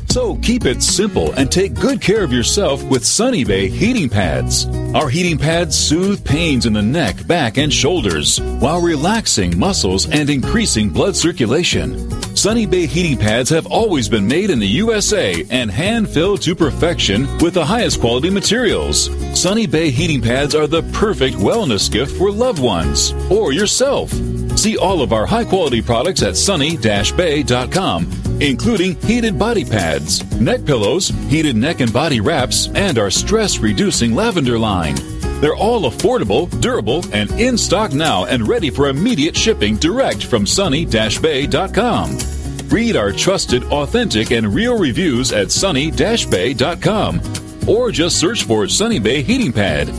So 0.09 0.35
keep 0.35 0.65
it 0.65 0.83
simple 0.83 1.31
and 1.31 1.49
take 1.49 1.73
good 1.75 2.01
care 2.01 2.25
of 2.25 2.33
yourself 2.33 2.83
with 2.83 3.05
Sunny 3.05 3.45
Bay 3.45 3.69
heating 3.69 4.09
pads. 4.09 4.65
Our 4.93 5.07
heating 5.07 5.37
pads 5.37 5.77
soothe 5.77 6.25
pains 6.25 6.65
in 6.65 6.73
the 6.73 6.81
neck, 6.81 7.25
back, 7.25 7.57
and 7.57 7.71
shoulders 7.71 8.41
while 8.59 8.81
relaxing 8.81 9.57
muscles 9.57 10.09
and 10.09 10.29
increasing 10.29 10.89
blood 10.89 11.15
circulation. 11.15 11.97
Sunny 12.43 12.65
Bay 12.65 12.85
heating 12.87 13.17
pads 13.17 13.49
have 13.51 13.67
always 13.67 14.09
been 14.09 14.27
made 14.27 14.49
in 14.49 14.59
the 14.59 14.67
USA 14.67 15.45
and 15.49 15.71
hand 15.71 16.09
filled 16.09 16.41
to 16.41 16.53
perfection 16.53 17.21
with 17.37 17.53
the 17.53 17.63
highest 17.63 18.01
quality 18.01 18.29
materials. 18.29 19.09
Sunny 19.33 19.65
Bay 19.65 19.89
heating 19.89 20.21
pads 20.21 20.53
are 20.53 20.67
the 20.67 20.83
perfect 20.91 21.37
wellness 21.37 21.89
gift 21.89 22.17
for 22.17 22.29
loved 22.29 22.61
ones 22.61 23.13
or 23.31 23.53
yourself. 23.53 24.11
See 24.57 24.77
all 24.77 25.01
of 25.01 25.13
our 25.13 25.25
high 25.25 25.45
quality 25.45 25.81
products 25.81 26.21
at 26.21 26.35
sunny-bay.com, 26.35 28.11
including 28.41 28.95
heated 29.03 29.39
body 29.39 29.63
pads, 29.63 30.29
neck 30.37 30.65
pillows, 30.65 31.13
heated 31.29 31.55
neck 31.55 31.79
and 31.79 31.93
body 31.93 32.19
wraps, 32.19 32.67
and 32.75 32.99
our 32.99 33.09
stress 33.09 33.59
reducing 33.59 34.15
lavender 34.15 34.59
line. 34.59 34.95
They're 35.39 35.55
all 35.55 35.89
affordable, 35.89 36.49
durable, 36.59 37.05
and 37.13 37.31
in 37.39 37.57
stock 37.57 37.93
now 37.93 38.25
and 38.25 38.45
ready 38.45 38.69
for 38.69 38.89
immediate 38.89 39.37
shipping 39.37 39.77
direct 39.77 40.25
from 40.25 40.45
sunny-bay.com. 40.45 42.32
Read 42.73 42.95
our 42.95 43.11
trusted, 43.11 43.65
authentic, 43.65 44.31
and 44.31 44.51
real 44.51 44.79
reviews 44.79 45.31
at 45.31 45.51
sunny-bay.com 45.51 47.21
or 47.67 47.91
just 47.91 48.19
search 48.19 48.45
for 48.45 48.67
Sunny 48.67 48.97
Bay 48.97 49.21
Heating 49.21 49.53
Pad. 49.53 49.89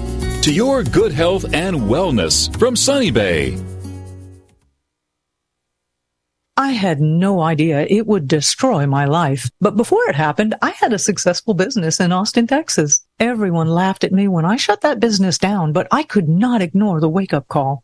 To 0.42 0.52
your 0.52 0.82
good 0.82 1.12
health 1.12 1.44
and 1.54 1.76
wellness 1.76 2.50
from 2.58 2.74
Sunny 2.74 3.12
Bay. 3.12 3.56
I 6.56 6.72
had 6.72 7.00
no 7.00 7.42
idea 7.42 7.86
it 7.88 8.08
would 8.08 8.26
destroy 8.26 8.86
my 8.86 9.04
life. 9.04 9.48
But 9.60 9.76
before 9.76 10.08
it 10.08 10.16
happened, 10.16 10.56
I 10.60 10.70
had 10.70 10.92
a 10.92 10.98
successful 10.98 11.54
business 11.54 12.00
in 12.00 12.10
Austin, 12.10 12.48
Texas. 12.48 13.06
Everyone 13.20 13.68
laughed 13.68 14.02
at 14.02 14.12
me 14.12 14.26
when 14.26 14.44
I 14.44 14.56
shut 14.56 14.80
that 14.80 14.98
business 14.98 15.38
down, 15.38 15.72
but 15.72 15.86
I 15.92 16.02
could 16.02 16.28
not 16.28 16.60
ignore 16.60 16.98
the 16.98 17.08
wake 17.08 17.32
up 17.32 17.46
call. 17.46 17.83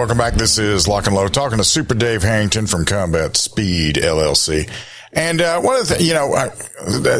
welcome 0.00 0.16
back. 0.16 0.32
This 0.32 0.56
is 0.56 0.88
Lock 0.88 1.08
and 1.08 1.14
Load 1.14 1.34
talking 1.34 1.58
to 1.58 1.64
Super 1.64 1.92
Dave 1.92 2.22
Harrington 2.22 2.66
from 2.66 2.86
Combat 2.86 3.36
Speed 3.36 3.96
LLC. 3.96 4.66
And 5.12 5.42
uh, 5.42 5.60
one 5.60 5.78
of 5.78 5.88
the, 5.88 6.02
you 6.02 6.14
know, 6.14 6.28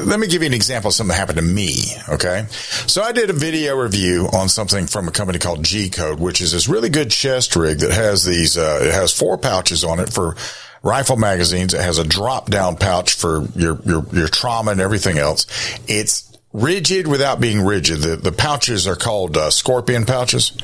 let 0.06 0.18
me 0.18 0.26
give 0.26 0.40
you 0.40 0.46
an 0.46 0.54
example 0.54 0.88
of 0.88 0.94
something 0.94 1.10
that 1.10 1.18
happened 1.18 1.36
to 1.36 1.44
me. 1.44 1.74
Okay, 2.08 2.46
so 2.86 3.02
I 3.02 3.12
did 3.12 3.28
a 3.28 3.34
video 3.34 3.76
review 3.76 4.30
on 4.32 4.48
something 4.48 4.86
from 4.86 5.08
a 5.08 5.10
company 5.10 5.38
called 5.38 5.62
G 5.62 5.90
Code, 5.90 6.20
which 6.20 6.40
is 6.40 6.52
this 6.52 6.68
really 6.68 6.88
good 6.88 7.10
chest 7.10 7.54
rig 7.54 7.80
that 7.80 7.90
has 7.90 8.24
these. 8.24 8.56
Uh, 8.56 8.78
it 8.80 8.94
has 8.94 9.12
four 9.12 9.36
pouches 9.36 9.84
on 9.84 10.00
it 10.00 10.10
for 10.10 10.34
rifle 10.82 11.16
magazines. 11.16 11.74
It 11.74 11.82
has 11.82 11.98
a 11.98 12.04
drop 12.04 12.48
down 12.48 12.76
pouch 12.76 13.12
for 13.12 13.42
your 13.56 13.78
your 13.84 14.06
your 14.10 14.28
trauma 14.28 14.70
and 14.70 14.80
everything 14.80 15.18
else. 15.18 15.44
It's 15.86 16.34
rigid 16.54 17.08
without 17.08 17.42
being 17.42 17.60
rigid. 17.60 17.98
The 17.98 18.16
the 18.16 18.32
pouches 18.32 18.86
are 18.86 18.96
called 18.96 19.36
uh, 19.36 19.50
scorpion 19.50 20.06
pouches. 20.06 20.56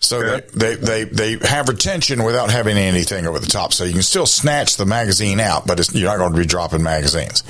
So 0.00 0.22
they, 0.22 0.40
they, 0.54 0.74
they, 0.74 1.04
they 1.04 1.46
have 1.46 1.68
retention 1.68 2.24
without 2.24 2.50
having 2.50 2.76
anything 2.76 3.26
over 3.26 3.38
the 3.38 3.46
top. 3.46 3.72
So 3.72 3.84
you 3.84 3.92
can 3.92 4.02
still 4.02 4.26
snatch 4.26 4.76
the 4.76 4.86
magazine 4.86 5.40
out, 5.40 5.66
but 5.66 5.94
you're 5.94 6.08
not 6.08 6.16
going 6.16 6.32
to 6.32 6.38
be 6.38 6.46
dropping 6.46 6.82
magazines. 6.82 7.42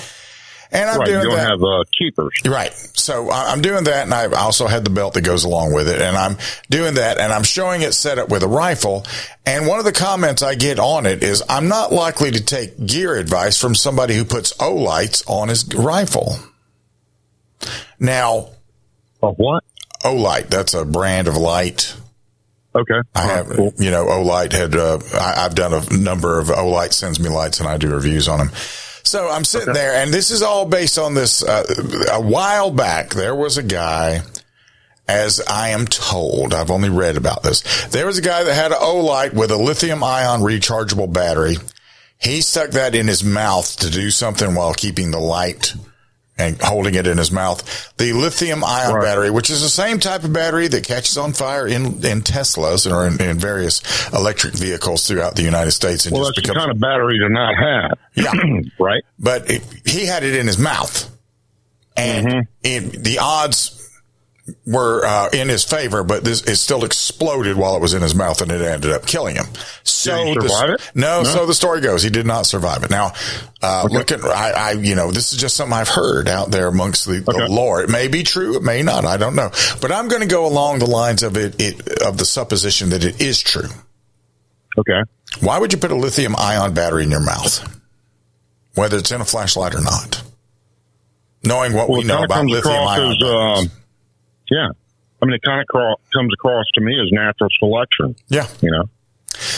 And 0.73 0.89
I'm 0.89 0.99
right, 0.99 1.07
doing 1.07 1.23
you 1.23 1.29
don't 1.29 1.37
that. 1.37 1.51
have 1.51 1.63
uh, 1.63 1.85
keepers. 1.97 2.41
Right. 2.47 2.73
So 2.73 3.31
I'm 3.31 3.61
doing 3.61 3.85
that 3.85 4.05
and 4.05 4.15
I 4.15 4.27
also 4.27 4.67
had 4.67 4.85
the 4.85 4.91
belt 4.91 5.15
that 5.15 5.23
goes 5.23 5.45
along 5.45 5.75
with 5.75 5.89
it. 5.89 6.01
And 6.01 6.17
I'm 6.17 6.37
doing 6.69 6.95
that 6.95 7.19
and 7.19 7.33
I'm 7.33 7.43
showing 7.43 7.83
it 7.83 7.93
set 7.93 8.19
up 8.19 8.29
with 8.29 8.43
a 8.43 8.49
rifle. 8.49 9.05
And 9.47 9.67
one 9.67 9.79
of 9.79 9.85
the 9.85 9.93
comments 9.93 10.43
I 10.43 10.55
get 10.55 10.79
on 10.79 11.07
it 11.07 11.23
is 11.23 11.43
I'm 11.49 11.69
not 11.69 11.93
likely 11.93 12.31
to 12.33 12.45
take 12.45 12.85
gear 12.85 13.17
advice 13.17 13.61
from 13.61 13.75
somebody 13.75 14.15
who 14.15 14.25
puts 14.25 14.53
Olights 14.55 15.29
on 15.29 15.49
his 15.49 15.73
rifle. 15.75 16.37
Now, 17.99 18.51
of 19.23 19.37
what? 19.37 19.65
Olight. 20.05 20.49
That's 20.49 20.75
a 20.75 20.85
brand 20.85 21.29
of 21.29 21.37
light. 21.37 21.95
Okay. 22.75 23.01
I 23.15 23.23
have, 23.23 23.49
you 23.79 23.91
know, 23.91 24.07
Olight 24.07 24.53
had, 24.53 24.77
uh, 24.77 24.99
I, 25.15 25.45
I've 25.45 25.55
done 25.55 25.73
a 25.75 25.97
number 25.97 26.39
of 26.39 26.49
Olight 26.49 26.93
sends 26.93 27.19
me 27.19 27.29
lights 27.29 27.59
and 27.59 27.69
I 27.69 27.77
do 27.77 27.93
reviews 27.93 28.29
on 28.29 28.39
them. 28.39 28.51
So 29.03 29.29
I'm 29.29 29.45
sitting 29.45 29.75
there 29.75 29.95
and 29.95 30.13
this 30.13 30.31
is 30.31 30.43
all 30.43 30.67
based 30.67 30.99
on 30.99 31.15
this, 31.15 31.43
uh, 31.43 31.65
a 32.13 32.21
while 32.21 32.71
back, 32.71 33.11
there 33.11 33.35
was 33.35 33.59
a 33.59 33.63
guy, 33.63 34.21
as 35.09 35.41
I 35.49 35.71
am 35.71 35.87
told, 35.87 36.55
I've 36.55 36.71
only 36.71 36.91
read 36.91 37.17
about 37.17 37.43
this. 37.43 37.87
There 37.87 38.07
was 38.07 38.19
a 38.19 38.23
guy 38.23 38.45
that 38.45 38.55
had 38.55 38.71
an 38.71 38.79
Olight 38.79 39.35
with 39.35 39.51
a 39.51 39.57
lithium 39.57 40.05
ion 40.05 40.41
rechargeable 40.41 41.13
battery. 41.13 41.57
He 42.19 42.41
stuck 42.41 42.71
that 42.71 42.95
in 42.95 43.09
his 43.09 43.25
mouth 43.25 43.79
to 43.81 43.91
do 43.91 44.11
something 44.11 44.55
while 44.55 44.75
keeping 44.75 45.11
the 45.11 45.19
light 45.19 45.75
and 46.41 46.61
holding 46.61 46.95
it 46.95 47.07
in 47.07 47.19
his 47.19 47.31
mouth. 47.31 47.63
The 47.99 48.13
lithium 48.15 48.65
ion 48.65 48.95
Right. 48.95 49.03
battery, 49.05 49.31
which 49.31 49.51
is 49.51 49.61
the 49.63 49.69
same 49.69 50.01
type 50.01 50.25
of 50.25 50.33
battery 50.33 50.69
that 50.69 50.85
catches 50.85 51.19
on 51.19 51.33
fire 51.35 51.67
in, 51.67 52.05
in 52.05 52.23
Teslas 52.23 52.91
or 52.91 53.07
in, 53.07 53.21
in 53.23 53.39
various 53.39 53.83
electric 54.13 54.55
vehicles 54.55 55.07
throughout 55.07 55.37
the 55.37 55.43
United 55.43 55.73
States. 55.73 56.07
And 56.07 56.15
Well, 56.15 56.25
just 56.31 56.37
that's 56.37 56.49
the 56.49 56.55
kind 56.55 56.71
of 56.71 56.81
battery 56.81 57.19
to 57.19 57.29
not 57.29 57.55
have. 57.57 57.99
Yeah. 58.15 58.33
right. 58.81 59.03
but 59.19 59.51
it, 59.51 59.63
he 59.85 60.07
had 60.07 60.25
it 60.25 60.35
in 60.35 60.47
his 60.47 60.59
mouth 60.59 61.09
and 61.97 62.27
Mm-hmm. 62.27 62.41
it, 62.65 63.05
the 63.05 63.19
odds 63.19 63.80
were 64.67 65.05
uh, 65.05 65.29
in 65.33 65.49
his 65.49 65.65
favor, 65.65 66.03
but 66.05 66.25
this 66.25 66.43
it 66.43 66.57
still 66.57 66.85
exploded 66.85 67.57
while 67.57 67.77
it 67.77 67.81
was 67.83 67.95
in 67.95 68.03
his 68.03 68.15
mouth, 68.15 68.41
and 68.41 68.51
it 68.53 68.61
ended 68.61 68.93
up 68.93 69.07
killing 69.07 69.37
him. 69.37 69.47
So 69.83 70.17
Did 70.17 70.29
he 70.29 70.35
the- 70.49 70.75
it? 70.79 70.91
No, 70.95 71.23
No? 71.23 71.25
so 71.25 71.47
the 71.47 71.55
story 71.55 71.81
goes, 71.81 72.03
he 72.03 72.11
did 72.11 72.27
not 72.27 72.47
survive 72.47 72.83
it. 72.85 72.91
Now, 72.91 73.13
uh, 73.63 73.87
look 73.91 74.13
at 74.13 74.25
I, 74.25 74.51
I, 74.51 74.71
you 74.73 74.95
know, 74.95 75.11
this 75.11 75.33
is 75.33 75.39
just 75.39 75.57
something 75.57 75.73
I've 75.77 75.89
heard 75.89 76.29
out 76.29 76.51
there 76.51 76.69
amongst 76.69 77.07
the, 77.07 77.21
the 77.21 77.47
lore. 77.51 77.83
It 77.83 77.91
may 77.91 78.09
be 78.09 78.23
true, 78.23 78.57
it 78.57 78.63
may 78.63 78.83
not. 78.83 79.05
I 79.05 79.17
don't 79.17 79.35
know, 79.35 79.51
but 79.81 79.93
I'm 79.93 80.09
going 80.09 80.23
to 80.23 80.29
go 80.29 80.47
along 80.47 80.79
the 80.79 80.87
lines 80.91 81.23
of 81.23 81.37
it, 81.37 81.61
it 81.61 82.03
of 82.03 82.17
the 82.19 82.25
supposition 82.25 82.91
that 82.91 83.05
it 83.05 83.21
is 83.21 83.41
true. 83.41 83.69
Okay. 84.79 85.03
Why 85.41 85.59
would 85.59 85.73
you 85.73 85.79
put 85.79 85.91
a 85.91 85.97
lithium 85.97 86.35
ion 86.37 86.75
battery 86.75 87.03
in 87.05 87.11
your 87.11 87.25
mouth? 87.25 87.77
Whether 88.75 88.99
it's 88.99 89.11
in 89.11 89.21
a 89.21 89.25
flashlight 89.25 89.75
or 89.75 89.81
not. 89.81 90.23
Knowing 91.43 91.73
what 91.73 91.89
Well, 91.89 91.99
we 92.01 92.05
know 92.05 92.23
about 92.23 92.45
lithium 92.47 92.87
ion. 92.87 93.13
as, 93.13 93.23
um, 93.23 93.71
yeah. 94.51 94.69
I 95.23 95.27
mean, 95.27 95.35
it 95.35 95.43
kind 95.43 95.61
of 95.61 95.67
cro- 95.69 95.97
comes 96.15 96.33
across 96.35 96.65
to 96.75 96.81
me 96.81 96.95
as 97.01 97.09
natural 97.13 97.51
selection. 97.59 98.17
Yeah. 98.29 98.47
You 98.63 98.71
know? 98.71 98.85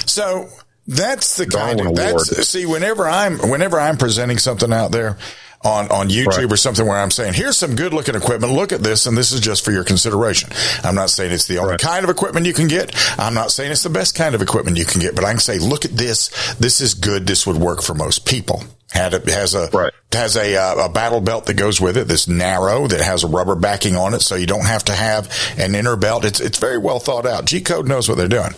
So 0.07 0.49
that's 0.87 1.37
the 1.37 1.47
kind 1.47 1.79
Darwin 1.79 1.93
of 1.93 1.97
that's 1.97 2.33
Award. 2.33 2.47
see 2.47 2.67
whenever 2.67 3.07
I'm 3.09 3.39
whenever 3.51 3.79
I'm 3.81 3.97
presenting 3.97 4.39
something 4.39 4.73
out 4.73 4.91
there 4.93 5.17
on 5.65 5.89
on 5.93 6.09
YouTube 6.09 6.27
Right. 6.27 6.53
or 6.53 6.57
something 6.57 6.85
where 6.85 6.99
I'm 6.99 7.13
saying 7.13 7.35
here's 7.35 7.57
some 7.57 7.77
good 7.77 7.95
looking 7.95 8.17
equipment 8.17 8.53
look 8.53 8.73
at 8.73 8.81
this 8.81 9.07
and 9.07 9.17
this 9.17 9.31
is 9.33 9.39
just 9.41 9.65
for 9.65 9.71
your 9.71 9.85
consideration. 9.85 10.51
I'm 10.83 10.97
not 10.97 11.11
saying 11.11 11.31
it's 11.33 11.47
the 11.47 11.59
only 11.59 11.77
kind 11.79 12.03
of 12.05 12.11
equipment 12.11 12.47
you 12.47 12.53
can 12.53 12.67
get. 12.67 12.93
I'm 13.19 13.35
not 13.35 13.53
saying 13.53 13.71
it's 13.71 13.85
the 13.85 13.91
best 13.91 14.17
kind 14.17 14.35
of 14.35 14.43
equipment 14.43 14.77
you 14.77 14.85
can 14.85 15.01
get, 15.01 15.15
but 15.15 15.25
I 15.25 15.31
can 15.31 15.39
say 15.41 15.59
look 15.61 15.85
at 15.85 15.93
this. 15.93 16.55
This 16.55 16.81
is 16.81 16.95
good. 16.95 17.27
This 17.29 17.47
would 17.47 17.57
work 17.57 17.81
for 17.83 17.95
most 17.95 18.27
people. 18.27 18.65
Had 18.93 19.15
it 19.15 19.27
has 19.29 19.55
a 19.55 19.71
has 20.13 20.37
a 20.37 20.57
uh, 20.57 20.87
a 20.87 20.89
battle 20.91 21.21
belt 21.21 21.47
that 21.47 21.55
goes 21.55 21.81
with 21.81 21.97
it 21.97 22.09
that's 22.09 22.29
narrow 22.29 22.87
that 22.87 23.01
has 23.01 23.25
a 23.25 23.27
rubber 23.27 23.55
backing 23.55 23.97
on 23.97 24.13
it, 24.13 24.21
so 24.21 24.35
you 24.35 24.47
don't 24.47 24.67
have 24.67 24.85
to 24.85 24.93
have 24.93 25.33
an 25.57 25.75
inner 25.75 25.97
belt. 25.97 26.25
It's 26.27 26.41
it's 26.41 26.59
very 26.59 26.79
well 26.79 26.99
thought 26.99 27.25
out. 27.25 27.47
G-Code 27.47 27.89
knows 27.89 28.09
what 28.09 28.19
they're 28.19 28.29
doing. 28.29 28.53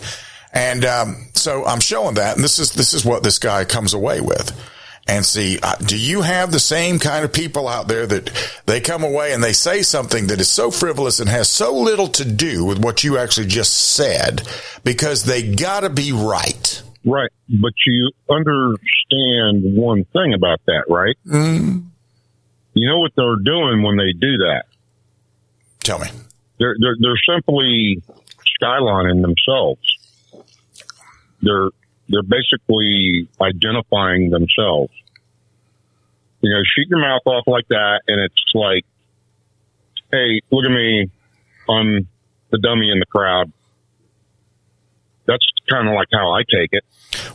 And 0.51 0.85
um, 0.85 1.27
so 1.33 1.65
I'm 1.65 1.79
showing 1.79 2.15
that, 2.15 2.35
and 2.35 2.43
this 2.43 2.59
is 2.59 2.71
this 2.73 2.93
is 2.93 3.05
what 3.05 3.23
this 3.23 3.39
guy 3.39 3.65
comes 3.65 3.93
away 3.93 4.21
with. 4.21 4.51
And 5.07 5.23
see, 5.23 5.59
uh, 5.61 5.75
do 5.75 5.97
you 5.97 6.21
have 6.21 6.51
the 6.51 6.59
same 6.59 6.97
kind 6.97 7.23
of 7.23 7.31
people 7.31 7.67
out 7.67 7.87
there 7.87 8.07
that 8.07 8.31
they 8.65 8.81
come 8.81 9.03
away 9.03 9.33
and 9.33 9.43
they 9.43 9.53
say 9.53 9.83
something 9.83 10.27
that 10.27 10.41
is 10.41 10.49
so 10.49 10.71
frivolous 10.71 11.19
and 11.19 11.29
has 11.29 11.47
so 11.47 11.75
little 11.75 12.07
to 12.07 12.25
do 12.25 12.65
with 12.65 12.79
what 12.79 13.03
you 13.03 13.19
actually 13.19 13.45
just 13.45 13.73
said 13.73 14.41
because 14.83 15.23
they 15.23 15.53
got 15.53 15.81
to 15.81 15.89
be 15.89 16.11
right? 16.11 16.81
Right. 17.05 17.29
But 17.47 17.73
you 17.85 18.11
understand 18.29 19.77
one 19.77 20.05
thing 20.05 20.33
about 20.33 20.59
that, 20.65 20.85
right? 20.89 21.15
Mm. 21.27 21.85
You 22.73 22.89
know 22.89 22.99
what 22.99 23.11
they're 23.15 23.35
doing 23.35 23.83
when 23.83 23.95
they 23.97 24.11
do 24.11 24.37
that? 24.39 24.65
Tell 25.81 25.99
me. 25.99 26.07
They're, 26.57 26.75
they're, 26.79 26.95
they're 26.99 27.35
simply 27.35 28.01
skylining 28.57 29.21
themselves. 29.21 29.81
They're, 31.41 31.69
they're 32.09 32.23
basically 32.23 33.29
identifying 33.39 34.31
themselves. 34.31 34.93
You 36.41 36.49
know, 36.49 36.61
shoot 36.63 36.87
your 36.89 36.99
mouth 36.99 37.21
off 37.25 37.43
like 37.47 37.67
that 37.69 38.01
and 38.07 38.19
it's 38.19 38.51
like, 38.55 38.85
hey, 40.11 40.41
look 40.51 40.65
at 40.65 40.71
me. 40.71 41.09
I'm 41.69 42.07
the 42.49 42.57
dummy 42.57 42.91
in 42.91 42.99
the 42.99 43.05
crowd. 43.05 43.51
That's 45.25 45.45
kind 45.69 45.87
of 45.87 45.95
like 45.95 46.07
how 46.13 46.31
I 46.31 46.41
take 46.41 46.69
it. 46.71 46.83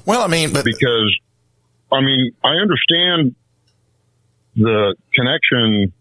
Well, 0.07 0.23
I 0.23 0.27
mean, 0.27 0.53
but 0.53 0.65
because 0.65 1.19
I 1.93 2.01
mean, 2.01 2.33
I 2.45 2.55
understand 2.55 3.35
the 4.57 4.95
connection. 5.15 5.93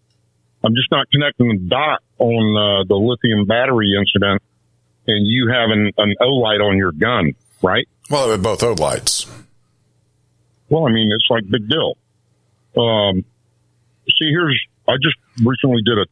I'm 0.64 0.76
just 0.76 0.92
not 0.92 1.10
connecting 1.10 1.48
the 1.48 1.58
dot 1.70 2.02
on 2.18 2.58
uh, 2.58 2.84
the 2.88 2.96
lithium 2.96 3.46
battery 3.46 3.96
incident 3.98 4.42
and 5.08 5.26
you 5.26 5.50
having 5.52 5.92
an 5.98 6.16
Olight 6.22 6.62
on 6.62 6.78
your 6.78 6.92
gun, 6.92 7.34
right? 7.62 7.88
Well, 8.10 8.28
they're 8.28 8.38
both 8.38 8.62
Olights. 8.62 9.30
Well, 10.70 10.86
I 10.86 10.92
mean, 10.92 11.10
it's 11.12 11.28
like 11.30 11.50
big 11.50 11.68
deal. 11.70 11.98
Um, 12.78 13.26
see, 14.20 14.30
here's 14.30 14.60
I 14.88 14.94
just 15.02 15.18
recently 15.44 15.82
did 15.84 15.98
a, 15.98 16.06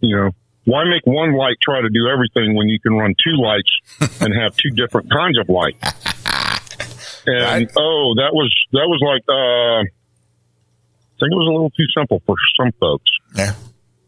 you 0.00 0.16
know, 0.16 0.30
why 0.64 0.84
make 0.84 1.04
one 1.04 1.34
light 1.34 1.56
try 1.62 1.80
to 1.80 1.88
do 1.88 2.08
everything 2.08 2.54
when 2.54 2.68
you 2.68 2.78
can 2.80 2.94
run 2.94 3.14
two 3.22 3.36
lights 3.40 4.20
and 4.20 4.34
have 4.34 4.56
two 4.56 4.70
different 4.70 5.10
kinds 5.10 5.38
of 5.38 5.48
light? 5.48 5.76
And 7.24 7.70
oh, 7.76 8.14
that 8.16 8.30
was 8.32 8.52
that 8.72 8.86
was 8.86 9.00
like 9.00 9.22
uh, 9.28 9.82
I 9.82 11.18
think 11.20 11.32
it 11.32 11.36
was 11.36 11.48
a 11.48 11.52
little 11.52 11.70
too 11.70 11.86
simple 11.96 12.20
for 12.26 12.34
some 12.56 12.72
folks. 12.80 13.10
Yeah, 13.36 13.54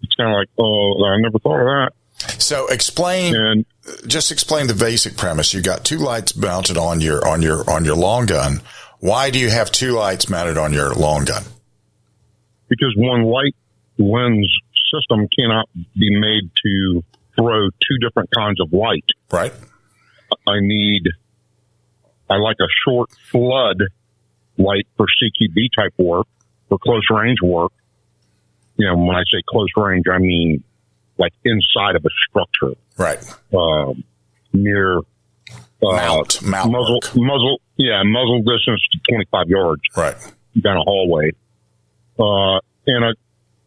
it's 0.02 0.14
kind 0.14 0.30
of 0.30 0.36
like 0.36 0.48
oh, 0.58 1.04
I 1.04 1.20
never 1.20 1.38
thought 1.38 1.60
of 1.60 1.66
that. 1.66 2.40
So 2.40 2.66
explain, 2.68 3.64
just 4.06 4.32
explain 4.32 4.66
the 4.66 4.74
basic 4.74 5.16
premise. 5.16 5.54
You 5.54 5.62
got 5.62 5.84
two 5.84 5.98
lights 5.98 6.34
mounted 6.34 6.76
on 6.76 7.00
your 7.00 7.26
on 7.26 7.40
your 7.40 7.68
on 7.70 7.84
your 7.84 7.96
long 7.96 8.26
gun. 8.26 8.62
Why 8.98 9.30
do 9.30 9.38
you 9.38 9.50
have 9.50 9.70
two 9.70 9.92
lights 9.92 10.28
mounted 10.28 10.58
on 10.58 10.72
your 10.72 10.92
long 10.94 11.24
gun? 11.24 11.44
because 12.68 12.94
one 12.96 13.22
light 13.24 13.54
lens 13.98 14.50
system 14.92 15.28
cannot 15.36 15.68
be 15.94 16.14
made 16.18 16.50
to 16.64 17.04
throw 17.36 17.68
two 17.70 17.98
different 18.00 18.30
kinds 18.30 18.60
of 18.60 18.72
light. 18.72 19.04
Right. 19.30 19.52
I 20.46 20.60
need, 20.60 21.08
I 22.30 22.36
like 22.36 22.56
a 22.60 22.68
short 22.84 23.10
flood 23.30 23.82
light 24.58 24.86
for 24.96 25.06
CQB 25.06 25.68
type 25.76 25.94
work, 25.98 26.26
for 26.68 26.78
close 26.78 27.04
range 27.10 27.38
work. 27.42 27.72
You 28.76 28.86
know, 28.86 28.96
when 28.96 29.16
I 29.16 29.22
say 29.30 29.40
close 29.48 29.68
range, 29.76 30.06
I 30.10 30.18
mean 30.18 30.64
like 31.18 31.32
inside 31.44 31.96
of 31.96 32.04
a 32.04 32.10
structure. 32.28 32.78
Right. 32.96 33.18
Um, 33.56 34.04
near, 34.52 34.98
uh, 34.98 35.02
mount, 35.82 36.42
mount 36.42 36.72
muzzle, 36.72 37.00
muzzle, 37.14 37.60
yeah, 37.76 38.02
muzzle 38.04 38.40
distance 38.40 38.82
to 38.92 38.98
25 39.12 39.48
yards. 39.48 39.82
Right. 39.96 40.16
Down 40.60 40.76
a 40.76 40.82
hallway. 40.82 41.30
Uh, 42.18 42.60
and 42.86 43.04
a, 43.04 43.14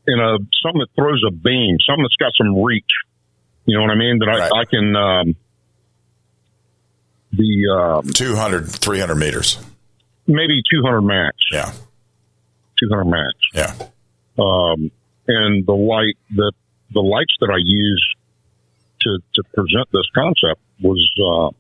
and 0.08 0.22
a, 0.22 0.38
something 0.63 0.80
that 0.80 0.89
throws 0.96 1.22
a 1.28 1.32
beam, 1.32 1.78
something 1.86 2.04
that's 2.04 2.15
got 2.15 2.32
some 2.38 2.63
reach. 2.63 2.86
You 3.65 3.78
know 3.78 3.84
what 3.84 3.91
I 3.91 3.96
mean? 3.96 4.20
That 4.20 4.30
I, 4.30 4.60
I 4.62 4.65
can, 4.65 4.96
um, 4.96 5.36
the, 7.34 8.02
um, 8.04 8.10
200, 8.10 8.70
300 8.72 9.15
meters. 9.15 9.60
maybe 10.26 10.62
200 10.72 11.02
max. 11.02 11.36
Yeah. 11.52 11.72
200 12.80 13.06
max. 13.06 13.34
Yeah. 13.54 13.74
Um, 14.39 14.91
and 15.28 15.65
the 15.65 15.74
light 15.74 16.15
that 16.36 16.54
the 16.93 17.02
lights 17.02 17.36
that 17.41 17.50
I 17.50 17.58
use 17.60 18.15
to, 19.02 19.17
to 19.36 19.43
present 19.54 19.89
this 19.91 20.08
concept 20.15 20.62
was, 20.82 21.12
uh, 21.20 21.52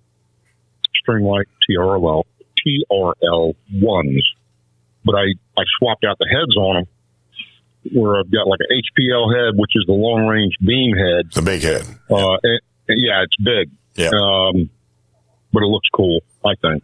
Streamlight 1.05 1.45
TRL, 1.69 2.23
TRL 2.65 3.55
ones, 3.73 4.33
but 5.05 5.15
I, 5.15 5.25
I 5.57 5.63
swapped 5.79 6.05
out 6.05 6.17
the 6.19 6.27
heads 6.27 6.55
on 6.57 6.75
them 6.75 6.85
where 7.93 8.19
I've 8.19 8.31
got 8.31 8.47
like 8.47 8.59
an 8.67 8.77
HPL 8.81 9.33
head, 9.33 9.53
which 9.57 9.71
is 9.75 9.83
the 9.87 9.93
long 9.93 10.25
range 10.27 10.53
beam 10.65 10.95
head. 10.95 11.31
The 11.33 11.41
big 11.41 11.61
head. 11.61 11.83
Uh, 12.09 12.37
and- 12.43 12.61
and 12.89 13.01
yeah, 13.03 13.23
it's 13.23 13.35
big. 13.43 13.69
Yeah. 13.95 14.11
Um, 14.15 14.69
but 15.51 15.61
it 15.63 15.67
looks 15.67 15.89
cool, 15.93 16.21
I 16.45 16.55
think. 16.61 16.83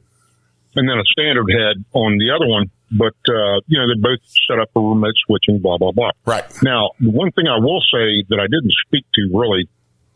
And 0.75 0.89
then 0.89 0.97
a 0.97 1.03
standard 1.05 1.47
head 1.49 1.85
on 1.93 2.17
the 2.17 2.31
other 2.35 2.45
one, 2.45 2.69
but, 2.91 3.15
uh, 3.29 3.61
you 3.67 3.79
know, 3.79 3.87
they're 3.87 4.01
both 4.01 4.19
set 4.49 4.59
up 4.59 4.69
for 4.73 4.89
remote 4.93 5.13
switching, 5.25 5.59
blah, 5.59 5.77
blah, 5.77 5.91
blah. 5.93 6.11
Right. 6.25 6.43
Now, 6.61 6.89
the 6.99 7.09
one 7.09 7.31
thing 7.31 7.47
I 7.47 7.57
will 7.59 7.79
say 7.81 8.23
that 8.29 8.39
I 8.39 8.47
didn't 8.47 8.73
speak 8.87 9.05
to 9.13 9.29
really 9.31 9.69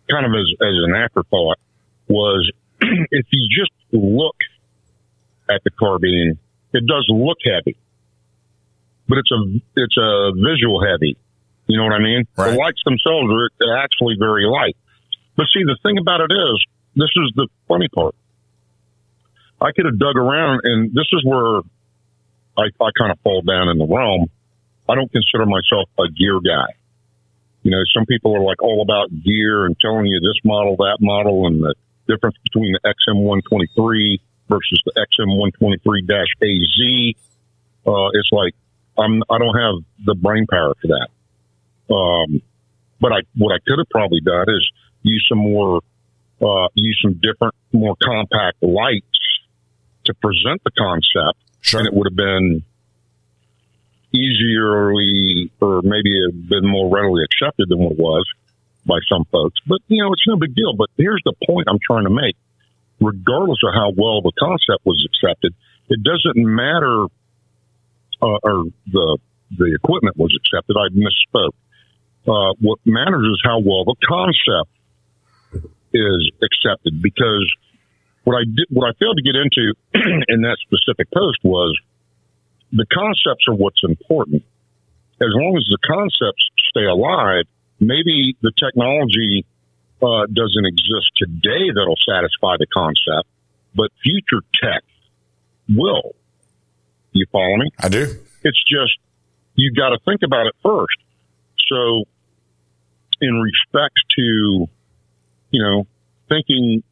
kind 0.09 0.25
of 0.25 0.31
as, 0.33 0.47
as 0.61 0.73
an 0.87 0.93
afterthought 0.95 1.57
was 2.09 2.51
if 2.81 3.25
you 3.31 3.47
just 3.55 3.71
look 3.93 4.35
at 5.49 5.63
the 5.63 5.69
carbine, 5.71 6.37
it 6.73 6.83
does 6.85 7.05
look 7.09 7.37
heavy, 7.45 7.77
but 9.07 9.17
it's 9.17 9.31
a, 9.31 9.39
it's 9.75 9.97
a 9.97 10.31
visual 10.35 10.83
heavy. 10.83 11.17
You 11.67 11.77
know 11.77 11.83
what 11.83 11.93
I 11.93 11.99
mean? 11.99 12.25
The 12.35 12.55
lights 12.55 12.81
themselves 12.85 13.27
are 13.27 13.77
actually 13.77 14.15
very 14.19 14.45
light. 14.45 14.77
But 15.35 15.47
see, 15.53 15.63
the 15.63 15.77
thing 15.83 15.97
about 15.97 16.21
it 16.21 16.31
is, 16.31 16.65
this 16.95 17.11
is 17.15 17.33
the 17.35 17.47
funny 17.67 17.89
part. 17.93 18.15
I 19.61 19.71
could 19.71 19.85
have 19.85 19.99
dug 19.99 20.15
around, 20.15 20.61
and 20.63 20.91
this 20.93 21.07
is 21.11 21.23
where 21.25 21.61
I, 22.57 22.69
I 22.81 22.89
kind 22.97 23.11
of 23.11 23.19
fall 23.21 23.41
down 23.41 23.67
in 23.69 23.77
the 23.77 23.85
realm. 23.85 24.29
I 24.89 24.95
don't 24.95 25.11
consider 25.11 25.45
myself 25.45 25.89
a 25.99 26.07
gear 26.09 26.39
guy. 26.39 26.73
You 27.63 27.71
know, 27.71 27.83
some 27.93 28.05
people 28.05 28.33
are 28.35 28.41
like 28.41 28.63
all 28.63 28.81
about 28.81 29.09
gear 29.23 29.65
and 29.65 29.77
telling 29.79 30.05
you 30.05 30.21
this 30.21 30.39
model, 30.45 30.77
that 30.77 30.99
model, 31.01 31.47
and 31.47 31.61
the 31.61 31.75
difference 32.07 32.37
between 32.43 32.73
the 32.73 32.79
XM123 32.87 34.21
versus 34.47 34.81
the 34.85 34.93
XM123-AZ. 34.95 37.15
Uh, 37.85 38.09
it's 38.13 38.31
like 38.31 38.55
I'm 38.97 39.23
I 39.29 39.37
don't 39.37 39.55
have 39.55 39.83
the 40.05 40.15
brain 40.15 40.45
power 40.49 40.73
for 40.81 40.87
that. 40.87 41.93
Um, 41.93 42.41
but 42.99 43.11
I 43.11 43.19
what 43.35 43.53
I 43.53 43.59
could 43.65 43.79
have 43.79 43.89
probably 43.89 44.21
done 44.21 44.45
is 44.49 44.71
use 45.03 45.25
some 45.29 45.39
more 45.39 45.81
uh, 46.41 46.67
use 46.75 46.99
some 47.01 47.13
different, 47.13 47.55
more 47.71 47.95
compact 48.03 48.61
lights 48.61 49.05
to 50.05 50.13
present 50.13 50.61
the 50.63 50.71
concept, 50.77 51.39
sure. 51.61 51.79
and 51.79 51.87
it 51.87 51.93
would 51.93 52.07
have 52.07 52.15
been 52.15 52.63
easierly 54.13 55.51
or 55.59 55.81
maybe 55.81 56.11
have 56.25 56.49
been 56.49 56.67
more 56.67 56.89
readily 56.89 57.23
accepted 57.23 57.67
than 57.69 57.79
what 57.79 57.91
it 57.93 57.99
was 57.99 58.25
by 58.85 58.99
some 59.09 59.25
folks. 59.25 59.59
But 59.67 59.79
you 59.87 60.03
know, 60.03 60.13
it's 60.13 60.27
no 60.27 60.37
big 60.37 60.55
deal. 60.55 60.73
But 60.75 60.89
here's 60.97 61.21
the 61.25 61.33
point 61.45 61.67
I'm 61.69 61.79
trying 61.85 62.05
to 62.05 62.09
make: 62.09 62.35
regardless 63.01 63.59
of 63.63 63.73
how 63.73 63.91
well 63.95 64.21
the 64.21 64.31
concept 64.39 64.85
was 64.85 65.05
accepted, 65.09 65.53
it 65.89 66.03
doesn't 66.03 66.37
matter, 66.37 67.07
uh, 68.21 68.39
or 68.43 68.65
the 68.91 69.17
the 69.57 69.73
equipment 69.73 70.17
was 70.17 70.35
accepted. 70.35 70.75
I 70.75 70.89
misspoke. 70.93 71.55
Uh, 72.27 72.53
what 72.59 72.79
matters 72.85 73.25
is 73.25 73.41
how 73.43 73.59
well 73.59 73.85
the 73.85 73.95
concept 74.05 74.69
is 75.93 76.31
accepted 76.43 77.01
because 77.01 77.55
what 78.25 78.35
I 78.35 78.43
did, 78.43 78.67
what 78.69 78.89
I 78.89 78.91
failed 78.99 79.17
to 79.17 79.23
get 79.23 79.35
into 79.39 79.73
in 80.27 80.41
that 80.41 80.57
specific 80.59 81.09
post 81.11 81.39
was 81.43 81.79
the 82.73 82.85
concepts 82.91 83.47
are 83.47 83.55
what's 83.55 83.81
important. 83.83 84.43
As 85.21 85.31
long 85.31 85.55
as 85.55 85.63
the 85.71 85.77
concepts 85.81 86.43
stay 86.69 86.83
alive, 86.83 87.45
maybe 87.79 88.35
the 88.41 88.51
technology 88.51 89.45
uh, 90.01 90.27
doesn't 90.27 90.65
exist 90.65 91.11
today 91.15 91.71
that'll 91.73 91.97
satisfy 92.05 92.57
the 92.59 92.67
concept, 92.67 93.29
but 93.73 93.91
future 94.03 94.43
tech 94.61 94.83
will. 95.69 96.13
You 97.17 97.25
follow 97.31 97.57
me? 97.57 97.71
I 97.79 97.89
do. 97.89 98.03
It's 98.43 98.63
just 98.63 98.97
you 99.55 99.73
got 99.73 99.89
to 99.89 99.97
think 100.05 100.21
about 100.23 100.47
it 100.47 100.53
first. 100.63 100.97
So, 101.67 102.03
in 103.19 103.41
respect 103.41 103.95
to, 104.15 104.67
you 105.51 105.63
know, 105.63 105.87
thinking 106.29 106.83